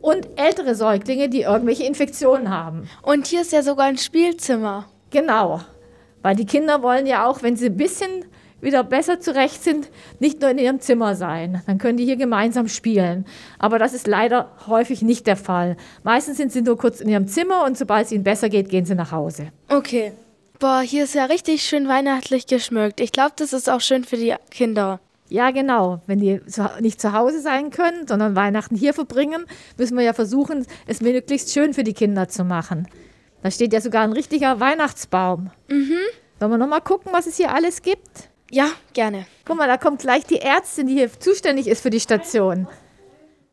und 0.00 0.28
ältere 0.36 0.74
Säuglinge, 0.74 1.28
die 1.28 1.40
irgendwelche 1.42 1.84
Infektionen 1.84 2.50
haben. 2.50 2.88
Und 3.02 3.26
hier 3.26 3.40
ist 3.40 3.52
ja 3.52 3.62
sogar 3.62 3.86
ein 3.86 3.98
Spielzimmer. 3.98 4.84
Genau. 5.10 5.60
Weil 6.22 6.36
die 6.36 6.46
Kinder 6.46 6.82
wollen 6.82 7.06
ja 7.06 7.26
auch, 7.26 7.42
wenn 7.42 7.56
sie 7.56 7.66
ein 7.66 7.76
bisschen 7.76 8.26
wieder 8.60 8.82
besser 8.84 9.20
zurecht 9.20 9.62
sind, 9.62 9.88
nicht 10.18 10.40
nur 10.40 10.50
in 10.50 10.58
ihrem 10.58 10.80
Zimmer 10.80 11.14
sein. 11.14 11.62
Dann 11.66 11.78
können 11.78 11.96
die 11.96 12.04
hier 12.04 12.16
gemeinsam 12.16 12.68
spielen. 12.68 13.24
Aber 13.58 13.78
das 13.78 13.94
ist 13.94 14.06
leider 14.06 14.50
häufig 14.66 15.02
nicht 15.02 15.26
der 15.26 15.36
Fall. 15.36 15.76
Meistens 16.02 16.36
sind 16.36 16.52
sie 16.52 16.62
nur 16.62 16.76
kurz 16.76 17.00
in 17.00 17.08
ihrem 17.08 17.28
Zimmer 17.28 17.64
und 17.64 17.78
sobald 17.78 18.06
es 18.06 18.12
ihnen 18.12 18.24
besser 18.24 18.48
geht, 18.48 18.68
gehen 18.68 18.84
sie 18.84 18.94
nach 18.94 19.12
Hause. 19.12 19.48
Okay. 19.68 20.12
Boah, 20.58 20.80
hier 20.80 21.04
ist 21.04 21.14
ja 21.14 21.26
richtig 21.26 21.62
schön 21.62 21.86
weihnachtlich 21.86 22.48
geschmückt. 22.48 23.00
Ich 23.00 23.12
glaube, 23.12 23.32
das 23.36 23.52
ist 23.52 23.70
auch 23.70 23.80
schön 23.80 24.02
für 24.04 24.16
die 24.16 24.34
Kinder. 24.50 24.98
Ja, 25.28 25.50
genau. 25.50 26.00
Wenn 26.06 26.20
die 26.20 26.40
nicht 26.80 27.00
zu 27.00 27.12
Hause 27.12 27.40
sein 27.40 27.70
können, 27.70 28.06
sondern 28.06 28.34
Weihnachten 28.34 28.76
hier 28.76 28.94
verbringen, 28.94 29.44
müssen 29.76 29.96
wir 29.96 30.04
ja 30.04 30.12
versuchen, 30.12 30.66
es 30.86 31.00
möglichst 31.00 31.52
schön 31.52 31.74
für 31.74 31.84
die 31.84 31.92
Kinder 31.92 32.28
zu 32.28 32.44
machen. 32.44 32.88
Da 33.42 33.50
steht 33.50 33.72
ja 33.72 33.80
sogar 33.80 34.02
ein 34.02 34.12
richtiger 34.12 34.58
Weihnachtsbaum. 34.58 35.50
Mhm. 35.68 35.98
Sollen 36.38 36.50
wir 36.50 36.58
noch 36.58 36.68
mal 36.68 36.80
gucken, 36.80 37.12
was 37.12 37.26
es 37.26 37.36
hier 37.36 37.52
alles 37.52 37.82
gibt? 37.82 38.30
Ja, 38.50 38.70
gerne. 38.94 39.26
Guck 39.44 39.58
mal, 39.58 39.68
da 39.68 39.76
kommt 39.76 40.00
gleich 40.00 40.24
die 40.24 40.40
Ärztin, 40.40 40.86
die 40.86 40.94
hier 40.94 41.10
zuständig 41.20 41.66
ist 41.66 41.82
für 41.82 41.90
die 41.90 42.00
Station. 42.00 42.66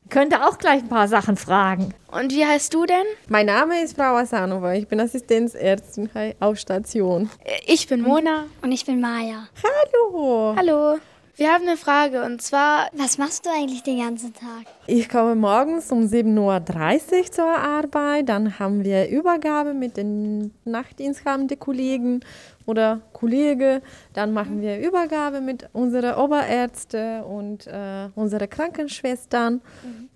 Könnte 0.10 0.46
auch 0.46 0.60
gleich 0.60 0.84
ein 0.84 0.88
paar 0.90 1.08
Sachen 1.08 1.36
fragen. 1.36 1.94
Und 2.12 2.32
wie 2.32 2.46
heißt 2.46 2.74
du 2.74 2.86
denn? 2.86 3.06
Mein 3.28 3.48
Name 3.48 3.82
ist 3.82 3.96
Frau 3.96 4.16
Asanova. 4.16 4.74
Ich 4.74 4.88
bin 4.88 5.00
Assistenzärztin 5.00 6.10
auf 6.40 6.58
Station. 6.58 7.30
Ich 7.66 7.88
bin 7.88 8.02
Mona. 8.02 8.46
Und 8.62 8.72
ich 8.72 8.86
bin 8.86 9.02
Maya. 9.02 9.48
Hallo. 9.64 10.56
Hallo. 10.56 11.00
Wir 11.38 11.52
haben 11.52 11.68
eine 11.68 11.76
Frage 11.76 12.24
und 12.24 12.42
zwar, 12.42 12.88
was 12.94 13.18
machst 13.18 13.46
du 13.46 13.50
eigentlich 13.50 13.84
den 13.84 14.00
ganzen 14.00 14.34
Tag? 14.34 14.68
Ich 14.88 15.10
komme 15.10 15.36
morgens 15.36 15.92
um 15.92 16.06
7.30 16.06 16.40
Uhr 16.40 17.32
zur 17.32 17.46
Arbeit, 17.46 18.30
dann 18.30 18.58
haben 18.58 18.86
wir 18.86 19.10
Übergabe 19.10 19.74
mit 19.74 19.98
den 19.98 20.54
nachtdiensthabenden 20.64 21.60
Kollegen 21.60 22.22
oder 22.66 23.02
Kollege, 23.12 23.82
dann 24.14 24.32
machen 24.32 24.62
wir 24.62 24.80
Übergabe 24.80 25.42
mit 25.42 25.68
unseren 25.74 26.16
Oberärzten 26.16 27.24
und 27.24 27.68
äh, 27.68 28.08
unseren 28.16 28.50
Krankenschwestern. 28.50 29.62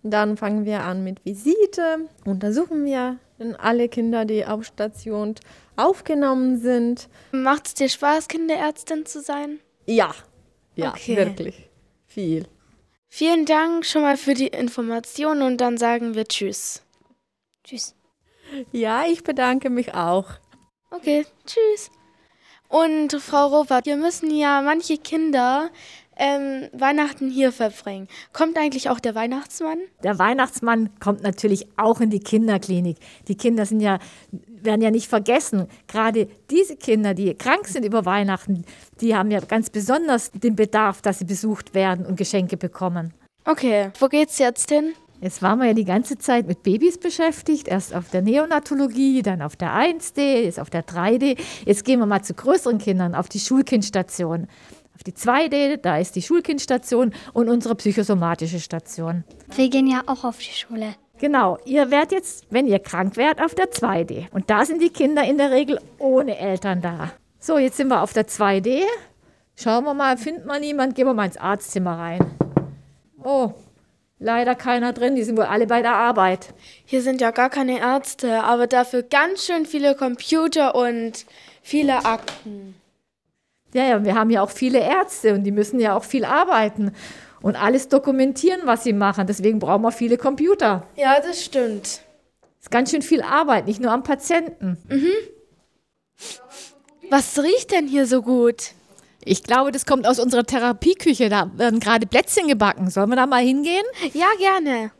Dann 0.03 0.37
fangen 0.37 0.63
wir 0.63 0.83
an 0.83 1.03
mit 1.03 1.25
Visite, 1.25 2.07
untersuchen 2.23 2.85
wir 2.85 3.17
alle 3.57 3.89
Kinder, 3.89 4.23
die 4.23 4.45
auf 4.45 4.63
Station 4.63 5.35
aufgenommen 5.75 6.59
sind. 6.59 7.09
Macht 7.33 7.67
es 7.67 7.73
dir 7.73 7.89
Spaß, 7.89 8.29
Kinderärztin 8.29 9.05
zu 9.05 9.21
sein? 9.21 9.59
Ja, 9.85 10.11
ja, 10.79 10.91
Okay. 10.93 11.17
wirklich 11.17 11.69
viel. 12.07 12.47
Vielen 13.07 13.45
Dank 13.45 13.85
schon 13.85 14.03
mal 14.03 14.17
für 14.17 14.33
die 14.33 14.47
Information 14.47 15.41
und 15.41 15.57
dann 15.57 15.77
sagen 15.77 16.13
wir 16.15 16.25
Tschüss. 16.25 16.83
Tschüss. 17.63 17.95
Ja, 18.71 19.05
ich 19.05 19.23
bedanke 19.23 19.69
mich 19.69 19.93
auch. 19.93 20.25
Okay, 20.91 21.25
tschüss. 21.45 21.91
Und 22.67 23.13
Frau 23.21 23.47
Robert, 23.47 23.85
wir 23.85 23.97
müssen 23.97 24.35
ja 24.35 24.61
manche 24.61 24.97
Kinder 24.97 25.69
ähm, 26.19 26.67
Weihnachten 26.73 27.29
hier 27.29 27.51
verbringen. 27.51 28.07
Kommt 28.33 28.57
eigentlich 28.57 28.89
auch 28.89 28.99
der 28.99 29.15
Weihnachtsmann? 29.15 29.79
Der 30.03 30.19
Weihnachtsmann 30.19 30.89
kommt 30.99 31.23
natürlich 31.23 31.67
auch 31.77 32.01
in 32.01 32.09
die 32.09 32.19
Kinderklinik. 32.19 32.97
Die 33.27 33.35
Kinder 33.35 33.65
sind 33.65 33.79
ja, 33.79 33.99
werden 34.31 34.81
ja 34.81 34.91
nicht 34.91 35.07
vergessen. 35.07 35.67
Gerade 35.87 36.27
diese 36.51 36.75
Kinder, 36.75 37.13
die 37.13 37.33
krank 37.33 37.67
sind 37.67 37.85
über 37.85 38.05
Weihnachten, 38.05 38.65
die 39.01 39.15
haben 39.15 39.31
ja 39.31 39.39
ganz 39.39 39.69
besonders 39.69 40.31
den 40.31 40.55
Bedarf, 40.55 41.01
dass 41.01 41.19
sie 41.19 41.25
besucht 41.25 41.73
werden 41.73 42.05
und 42.05 42.17
Geschenke 42.17 42.57
bekommen. 42.57 43.13
Okay, 43.45 43.89
wo 43.99 44.07
geht's 44.07 44.37
jetzt 44.37 44.69
hin? 44.69 44.93
Jetzt 45.21 45.41
waren 45.41 45.59
wir 45.59 45.67
ja 45.67 45.73
die 45.73 45.85
ganze 45.85 46.17
Zeit 46.17 46.47
mit 46.47 46.63
Babys 46.63 46.97
beschäftigt, 46.97 47.67
erst 47.67 47.93
auf 47.93 48.09
der 48.09 48.21
Neonatologie, 48.21 49.21
dann 49.21 49.41
auf 49.41 49.57
der 49.57 49.75
1D, 49.75 50.43
jetzt 50.43 50.61
auf 50.61 50.69
der 50.69 50.85
3D. 50.85 51.37
Jetzt 51.65 51.83
gehen 51.83 51.99
wir 51.99 52.05
mal 52.05 52.21
zu 52.21 52.33
größeren 52.33 52.77
Kindern, 52.77 53.15
auf 53.15 53.27
die 53.27 53.39
Schulkindstation. 53.39 54.47
Auf 54.99 55.03
die 55.05 55.13
2D, 55.13 55.77
da 55.77 55.97
ist 55.97 56.17
die 56.17 56.21
Schulkindstation 56.21 57.13
und 57.31 57.47
unsere 57.47 57.73
psychosomatische 57.75 58.59
Station. 58.59 59.23
Wir 59.55 59.69
gehen 59.69 59.87
ja 59.87 60.01
auch 60.07 60.25
auf 60.25 60.39
die 60.39 60.51
Schule. 60.51 60.93
Genau, 61.19 61.57
ihr 61.63 61.89
werdet 61.89 62.11
jetzt, 62.11 62.47
wenn 62.49 62.67
ihr 62.67 62.79
krank 62.79 63.15
werdet, 63.15 63.41
auf 63.41 63.55
der 63.55 63.71
2D. 63.71 64.29
Und 64.31 64.49
da 64.49 64.65
sind 64.65 64.81
die 64.81 64.89
Kinder 64.89 65.23
in 65.23 65.37
der 65.37 65.51
Regel 65.51 65.79
ohne 65.99 66.37
Eltern 66.37 66.81
da. 66.81 67.13
So, 67.39 67.57
jetzt 67.57 67.77
sind 67.77 67.87
wir 67.87 68.01
auf 68.01 68.11
der 68.11 68.27
2D. 68.27 68.81
Schauen 69.55 69.85
wir 69.85 69.93
mal, 69.93 70.17
findet 70.17 70.45
man 70.45 70.59
niemand, 70.59 70.95
gehen 70.95 71.07
wir 71.07 71.13
mal 71.13 71.27
ins 71.27 71.37
Arztzimmer 71.37 71.97
rein. 71.97 72.19
Oh, 73.23 73.53
leider 74.17 74.53
keiner 74.53 74.91
drin, 74.91 75.15
die 75.15 75.23
sind 75.23 75.37
wohl 75.37 75.45
alle 75.45 75.65
bei 75.65 75.81
der 75.81 75.95
Arbeit. 75.95 76.53
Hier 76.83 77.01
sind 77.01 77.21
ja 77.21 77.31
gar 77.31 77.49
keine 77.49 77.79
Ärzte, 77.79 78.43
aber 78.43 78.67
dafür 78.67 79.03
ganz 79.03 79.45
schön 79.45 79.65
viele 79.65 79.95
Computer 79.95 80.75
und 80.75 81.25
viele 81.61 82.03
Akten. 82.03 82.75
Ja, 83.73 83.85
ja, 83.85 84.03
wir 84.03 84.15
haben 84.15 84.29
ja 84.29 84.41
auch 84.41 84.49
viele 84.49 84.79
Ärzte 84.79 85.33
und 85.33 85.43
die 85.43 85.51
müssen 85.51 85.79
ja 85.79 85.95
auch 85.95 86.03
viel 86.03 86.25
arbeiten 86.25 86.91
und 87.41 87.55
alles 87.55 87.87
dokumentieren, 87.87 88.61
was 88.65 88.83
sie 88.83 88.93
machen. 88.93 89.27
Deswegen 89.27 89.59
brauchen 89.59 89.83
wir 89.83 89.91
viele 89.91 90.17
Computer. 90.17 90.87
Ja, 90.95 91.19
das 91.19 91.43
stimmt. 91.43 92.01
ist 92.59 92.71
ganz 92.71 92.91
schön 92.91 93.01
viel 93.01 93.21
Arbeit, 93.21 93.67
nicht 93.67 93.79
nur 93.79 93.91
am 93.91 94.03
Patienten. 94.03 94.77
Mhm. 94.89 95.11
Was 97.09 97.39
riecht 97.39 97.71
denn 97.71 97.87
hier 97.87 98.05
so 98.05 98.21
gut? 98.21 98.71
Ich 99.23 99.43
glaube, 99.43 99.71
das 99.71 99.85
kommt 99.85 100.07
aus 100.07 100.19
unserer 100.19 100.43
Therapieküche. 100.43 101.29
Da 101.29 101.51
werden 101.55 101.79
gerade 101.79 102.07
Plätzchen 102.07 102.47
gebacken. 102.47 102.89
Sollen 102.89 103.09
wir 103.09 103.15
da 103.15 103.25
mal 103.25 103.43
hingehen? 103.43 103.83
Ja, 104.13 104.27
gerne. 104.37 104.91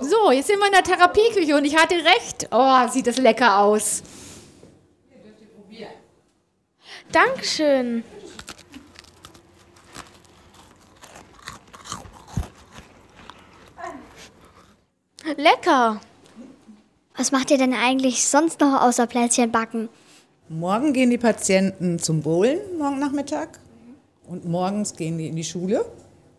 So, 0.00 0.30
jetzt 0.30 0.46
sind 0.46 0.58
wir 0.58 0.66
in 0.66 0.72
der 0.72 0.82
Therapieküche 0.82 1.56
und 1.56 1.64
ich 1.64 1.76
hatte 1.76 1.94
recht. 1.94 2.48
Oh, 2.50 2.88
sieht 2.88 3.06
das 3.06 3.18
lecker 3.18 3.58
aus. 3.58 4.02
Dankeschön. 7.12 8.04
Lecker. 15.36 16.00
Was 17.16 17.32
macht 17.32 17.50
ihr 17.50 17.58
denn 17.58 17.74
eigentlich 17.74 18.26
sonst 18.26 18.60
noch 18.60 18.80
außer 18.82 19.06
Plätzchen 19.06 19.50
backen? 19.50 19.88
Morgen 20.48 20.92
gehen 20.92 21.10
die 21.10 21.18
Patienten 21.18 21.98
zum 21.98 22.22
Bowlen, 22.22 22.58
morgen 22.78 22.98
Nachmittag. 22.98 23.58
Und 24.26 24.44
morgens 24.44 24.94
gehen 24.96 25.18
die 25.18 25.28
in 25.28 25.36
die 25.36 25.44
Schule, 25.44 25.84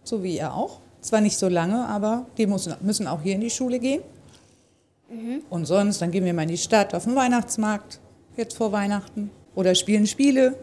so 0.04 0.24
wie 0.24 0.38
ihr 0.38 0.54
auch. 0.54 0.80
Zwar 1.02 1.22
nicht 1.22 1.38
so 1.38 1.48
lange, 1.48 1.88
aber 1.88 2.26
die 2.38 2.48
müssen, 2.48 2.76
müssen 2.82 3.08
auch 3.08 3.22
hier 3.22 3.36
in 3.36 3.42
die 3.42 3.50
Schule 3.50 3.80
gehen. 3.80 4.02
Und 5.50 5.66
sonst, 5.66 6.02
dann 6.02 6.12
gehen 6.12 6.24
wir 6.24 6.34
mal 6.34 6.44
in 6.44 6.50
die 6.50 6.58
Stadt, 6.58 6.94
auf 6.96 7.04
den 7.04 7.16
Weihnachtsmarkt, 7.16 8.00
jetzt 8.38 8.56
vor 8.56 8.72
Weihnachten. 8.72 9.30
Oder 9.56 9.76
spielen 9.76 10.08
Spiele. 10.08 10.58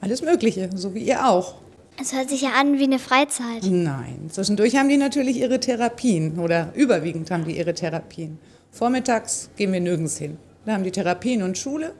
Alles 0.00 0.22
Mögliche, 0.22 0.70
so 0.74 0.94
wie 0.94 1.00
ihr 1.00 1.26
auch. 1.26 1.56
Es 2.00 2.12
hört 2.12 2.28
sich 2.28 2.42
ja 2.42 2.50
an 2.50 2.78
wie 2.78 2.84
eine 2.84 2.98
Freizeit. 2.98 3.62
Nein, 3.62 4.28
zwischendurch 4.30 4.76
haben 4.76 4.88
die 4.88 4.98
natürlich 4.98 5.38
ihre 5.38 5.58
Therapien 5.58 6.38
oder 6.38 6.72
überwiegend 6.74 7.30
haben 7.30 7.46
die 7.46 7.56
ihre 7.56 7.72
Therapien. 7.72 8.38
Vormittags 8.70 9.48
gehen 9.56 9.72
wir 9.72 9.80
nirgends 9.80 10.18
hin. 10.18 10.36
Da 10.66 10.72
haben 10.72 10.84
die 10.84 10.90
Therapien 10.90 11.42
und 11.42 11.56
Schule 11.56 11.94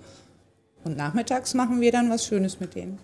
und 0.84 0.96
nachmittags 0.96 1.54
machen 1.54 1.80
wir 1.80 1.92
dann 1.92 2.10
was 2.10 2.26
Schönes 2.26 2.60
mit 2.60 2.74
denen. 2.74 2.98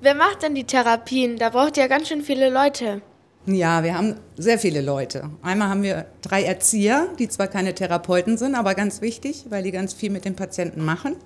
Wer 0.00 0.14
macht 0.14 0.42
denn 0.42 0.54
die 0.54 0.64
Therapien? 0.64 1.38
Da 1.38 1.50
braucht 1.50 1.76
ihr 1.76 1.88
ganz 1.88 2.08
schön 2.08 2.22
viele 2.22 2.50
Leute. 2.50 3.00
Ja, 3.46 3.82
wir 3.82 3.96
haben 3.96 4.16
sehr 4.36 4.58
viele 4.58 4.82
Leute. 4.82 5.30
Einmal 5.42 5.68
haben 5.68 5.82
wir 5.82 6.06
drei 6.20 6.44
Erzieher, 6.44 7.08
die 7.18 7.28
zwar 7.28 7.48
keine 7.48 7.74
Therapeuten 7.74 8.36
sind, 8.36 8.54
aber 8.54 8.74
ganz 8.74 9.00
wichtig, 9.00 9.46
weil 9.48 9.62
die 9.62 9.72
ganz 9.72 9.94
viel 9.94 10.10
mit 10.10 10.24
den 10.24 10.36
Patienten 10.36 10.84
machen. 10.84 11.16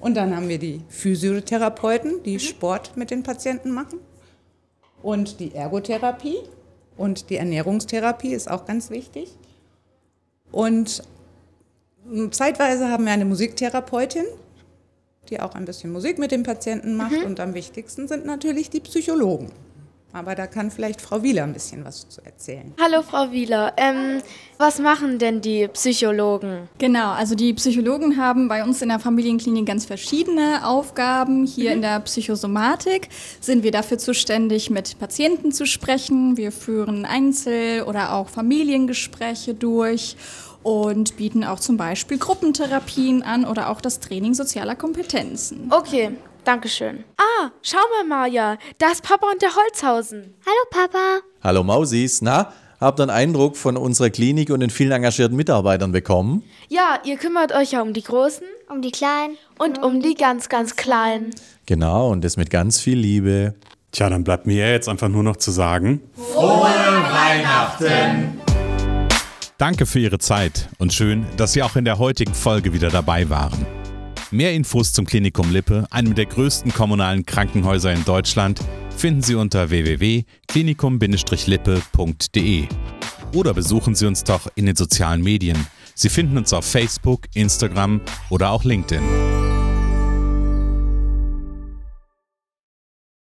Und 0.00 0.16
dann 0.16 0.34
haben 0.34 0.48
wir 0.48 0.58
die 0.58 0.82
Physiotherapeuten, 0.88 2.22
die 2.22 2.38
Sport 2.38 2.96
mit 2.96 3.10
den 3.10 3.22
Patienten 3.22 3.72
machen. 3.72 4.00
Und 5.02 5.40
die 5.40 5.54
Ergotherapie 5.54 6.38
und 6.96 7.30
die 7.30 7.36
Ernährungstherapie 7.36 8.32
ist 8.32 8.50
auch 8.50 8.64
ganz 8.64 8.90
wichtig. 8.90 9.36
Und 10.50 11.02
mm, 12.04 12.30
zeitweise 12.30 12.88
haben 12.88 13.04
wir 13.04 13.12
eine 13.12 13.24
Musiktherapeutin, 13.24 14.24
die 15.28 15.40
auch 15.40 15.54
ein 15.54 15.64
bisschen 15.64 15.92
Musik 15.92 16.18
mit 16.18 16.30
den 16.30 16.42
Patienten 16.42 16.96
macht. 16.96 17.24
Und 17.24 17.40
am 17.40 17.54
wichtigsten 17.54 18.08
sind 18.08 18.24
natürlich 18.24 18.70
die 18.70 18.80
Psychologen. 18.80 19.50
Aber 20.18 20.34
da 20.34 20.48
kann 20.48 20.72
vielleicht 20.72 21.00
Frau 21.00 21.22
Wieler 21.22 21.44
ein 21.44 21.52
bisschen 21.52 21.84
was 21.84 22.08
zu 22.08 22.20
erzählen. 22.24 22.74
Hallo 22.82 23.02
Frau 23.02 23.30
Wieler. 23.30 23.72
Ähm, 23.76 24.20
was 24.58 24.80
machen 24.80 25.20
denn 25.20 25.40
die 25.40 25.68
Psychologen? 25.68 26.68
Genau, 26.78 27.12
also 27.12 27.36
die 27.36 27.54
Psychologen 27.54 28.16
haben 28.16 28.48
bei 28.48 28.64
uns 28.64 28.82
in 28.82 28.88
der 28.88 28.98
Familienklinik 28.98 29.64
ganz 29.64 29.86
verschiedene 29.86 30.66
Aufgaben. 30.66 31.46
Hier 31.46 31.70
in 31.70 31.82
der 31.82 32.00
Psychosomatik 32.00 33.10
sind 33.40 33.62
wir 33.62 33.70
dafür 33.70 33.98
zuständig, 33.98 34.70
mit 34.70 34.98
Patienten 34.98 35.52
zu 35.52 35.66
sprechen. 35.66 36.36
Wir 36.36 36.50
führen 36.50 37.04
Einzel- 37.04 37.84
oder 37.84 38.14
auch 38.14 38.28
Familiengespräche 38.28 39.54
durch 39.54 40.16
und 40.64 41.16
bieten 41.16 41.44
auch 41.44 41.60
zum 41.60 41.76
Beispiel 41.76 42.18
Gruppentherapien 42.18 43.22
an 43.22 43.44
oder 43.44 43.70
auch 43.70 43.80
das 43.80 44.00
Training 44.00 44.34
sozialer 44.34 44.74
Kompetenzen. 44.74 45.70
Okay, 45.70 46.10
danke 46.48 46.68
schön. 46.68 47.04
Ah, 47.18 47.50
schau 47.60 47.76
mal, 47.76 48.08
Maja. 48.08 48.56
Da 48.78 48.90
ist 48.90 49.02
Papa 49.02 49.26
und 49.30 49.42
der 49.42 49.50
Holzhausen. 49.54 50.34
Hallo, 50.46 50.84
Papa. 50.86 51.20
Hallo 51.42 51.62
Mausis, 51.62 52.22
na, 52.22 52.52
habt 52.80 52.98
ihr 52.98 53.02
einen 53.02 53.10
Eindruck 53.10 53.56
von 53.56 53.76
unserer 53.76 54.08
Klinik 54.08 54.48
und 54.48 54.60
den 54.60 54.70
vielen 54.70 54.92
engagierten 54.92 55.36
Mitarbeitern 55.36 55.92
bekommen? 55.92 56.42
Ja, 56.68 57.00
ihr 57.04 57.18
kümmert 57.18 57.54
euch 57.54 57.72
ja 57.72 57.82
um 57.82 57.92
die 57.92 58.02
Großen. 58.02 58.46
Um 58.70 58.80
die 58.80 58.90
Kleinen. 58.90 59.36
Und 59.58 59.82
um 59.82 60.00
die 60.00 60.14
ganz, 60.14 60.48
ganz 60.48 60.74
Kleinen. 60.74 61.30
Genau, 61.66 62.10
und 62.10 62.24
das 62.24 62.38
mit 62.38 62.48
ganz 62.48 62.80
viel 62.80 62.98
Liebe. 62.98 63.54
Tja, 63.92 64.08
dann 64.08 64.24
bleibt 64.24 64.46
mir 64.46 64.70
jetzt 64.70 64.88
einfach 64.88 65.08
nur 65.08 65.22
noch 65.22 65.36
zu 65.36 65.50
sagen. 65.50 66.00
Frohe 66.32 66.62
Weihnachten! 66.62 68.40
Danke 69.58 69.86
für 69.86 69.98
Ihre 69.98 70.18
Zeit 70.18 70.68
und 70.78 70.92
schön, 70.92 71.26
dass 71.36 71.52
Sie 71.52 71.62
auch 71.62 71.76
in 71.76 71.84
der 71.84 71.98
heutigen 71.98 72.32
Folge 72.32 72.72
wieder 72.72 72.90
dabei 72.90 73.28
waren. 73.28 73.66
Mehr 74.30 74.52
Infos 74.52 74.92
zum 74.92 75.06
Klinikum 75.06 75.50
Lippe, 75.50 75.86
einem 75.90 76.14
der 76.14 76.26
größten 76.26 76.74
kommunalen 76.74 77.24
Krankenhäuser 77.24 77.94
in 77.94 78.04
Deutschland, 78.04 78.60
finden 78.94 79.22
Sie 79.22 79.34
unter 79.34 79.70
www.klinikum-lippe.de. 79.70 82.68
Oder 83.32 83.54
besuchen 83.54 83.94
Sie 83.94 84.04
uns 84.04 84.24
doch 84.24 84.46
in 84.54 84.66
den 84.66 84.76
sozialen 84.76 85.22
Medien. 85.22 85.56
Sie 85.94 86.10
finden 86.10 86.36
uns 86.36 86.52
auf 86.52 86.66
Facebook, 86.66 87.22
Instagram 87.32 88.02
oder 88.28 88.50
auch 88.50 88.64
LinkedIn. 88.64 89.47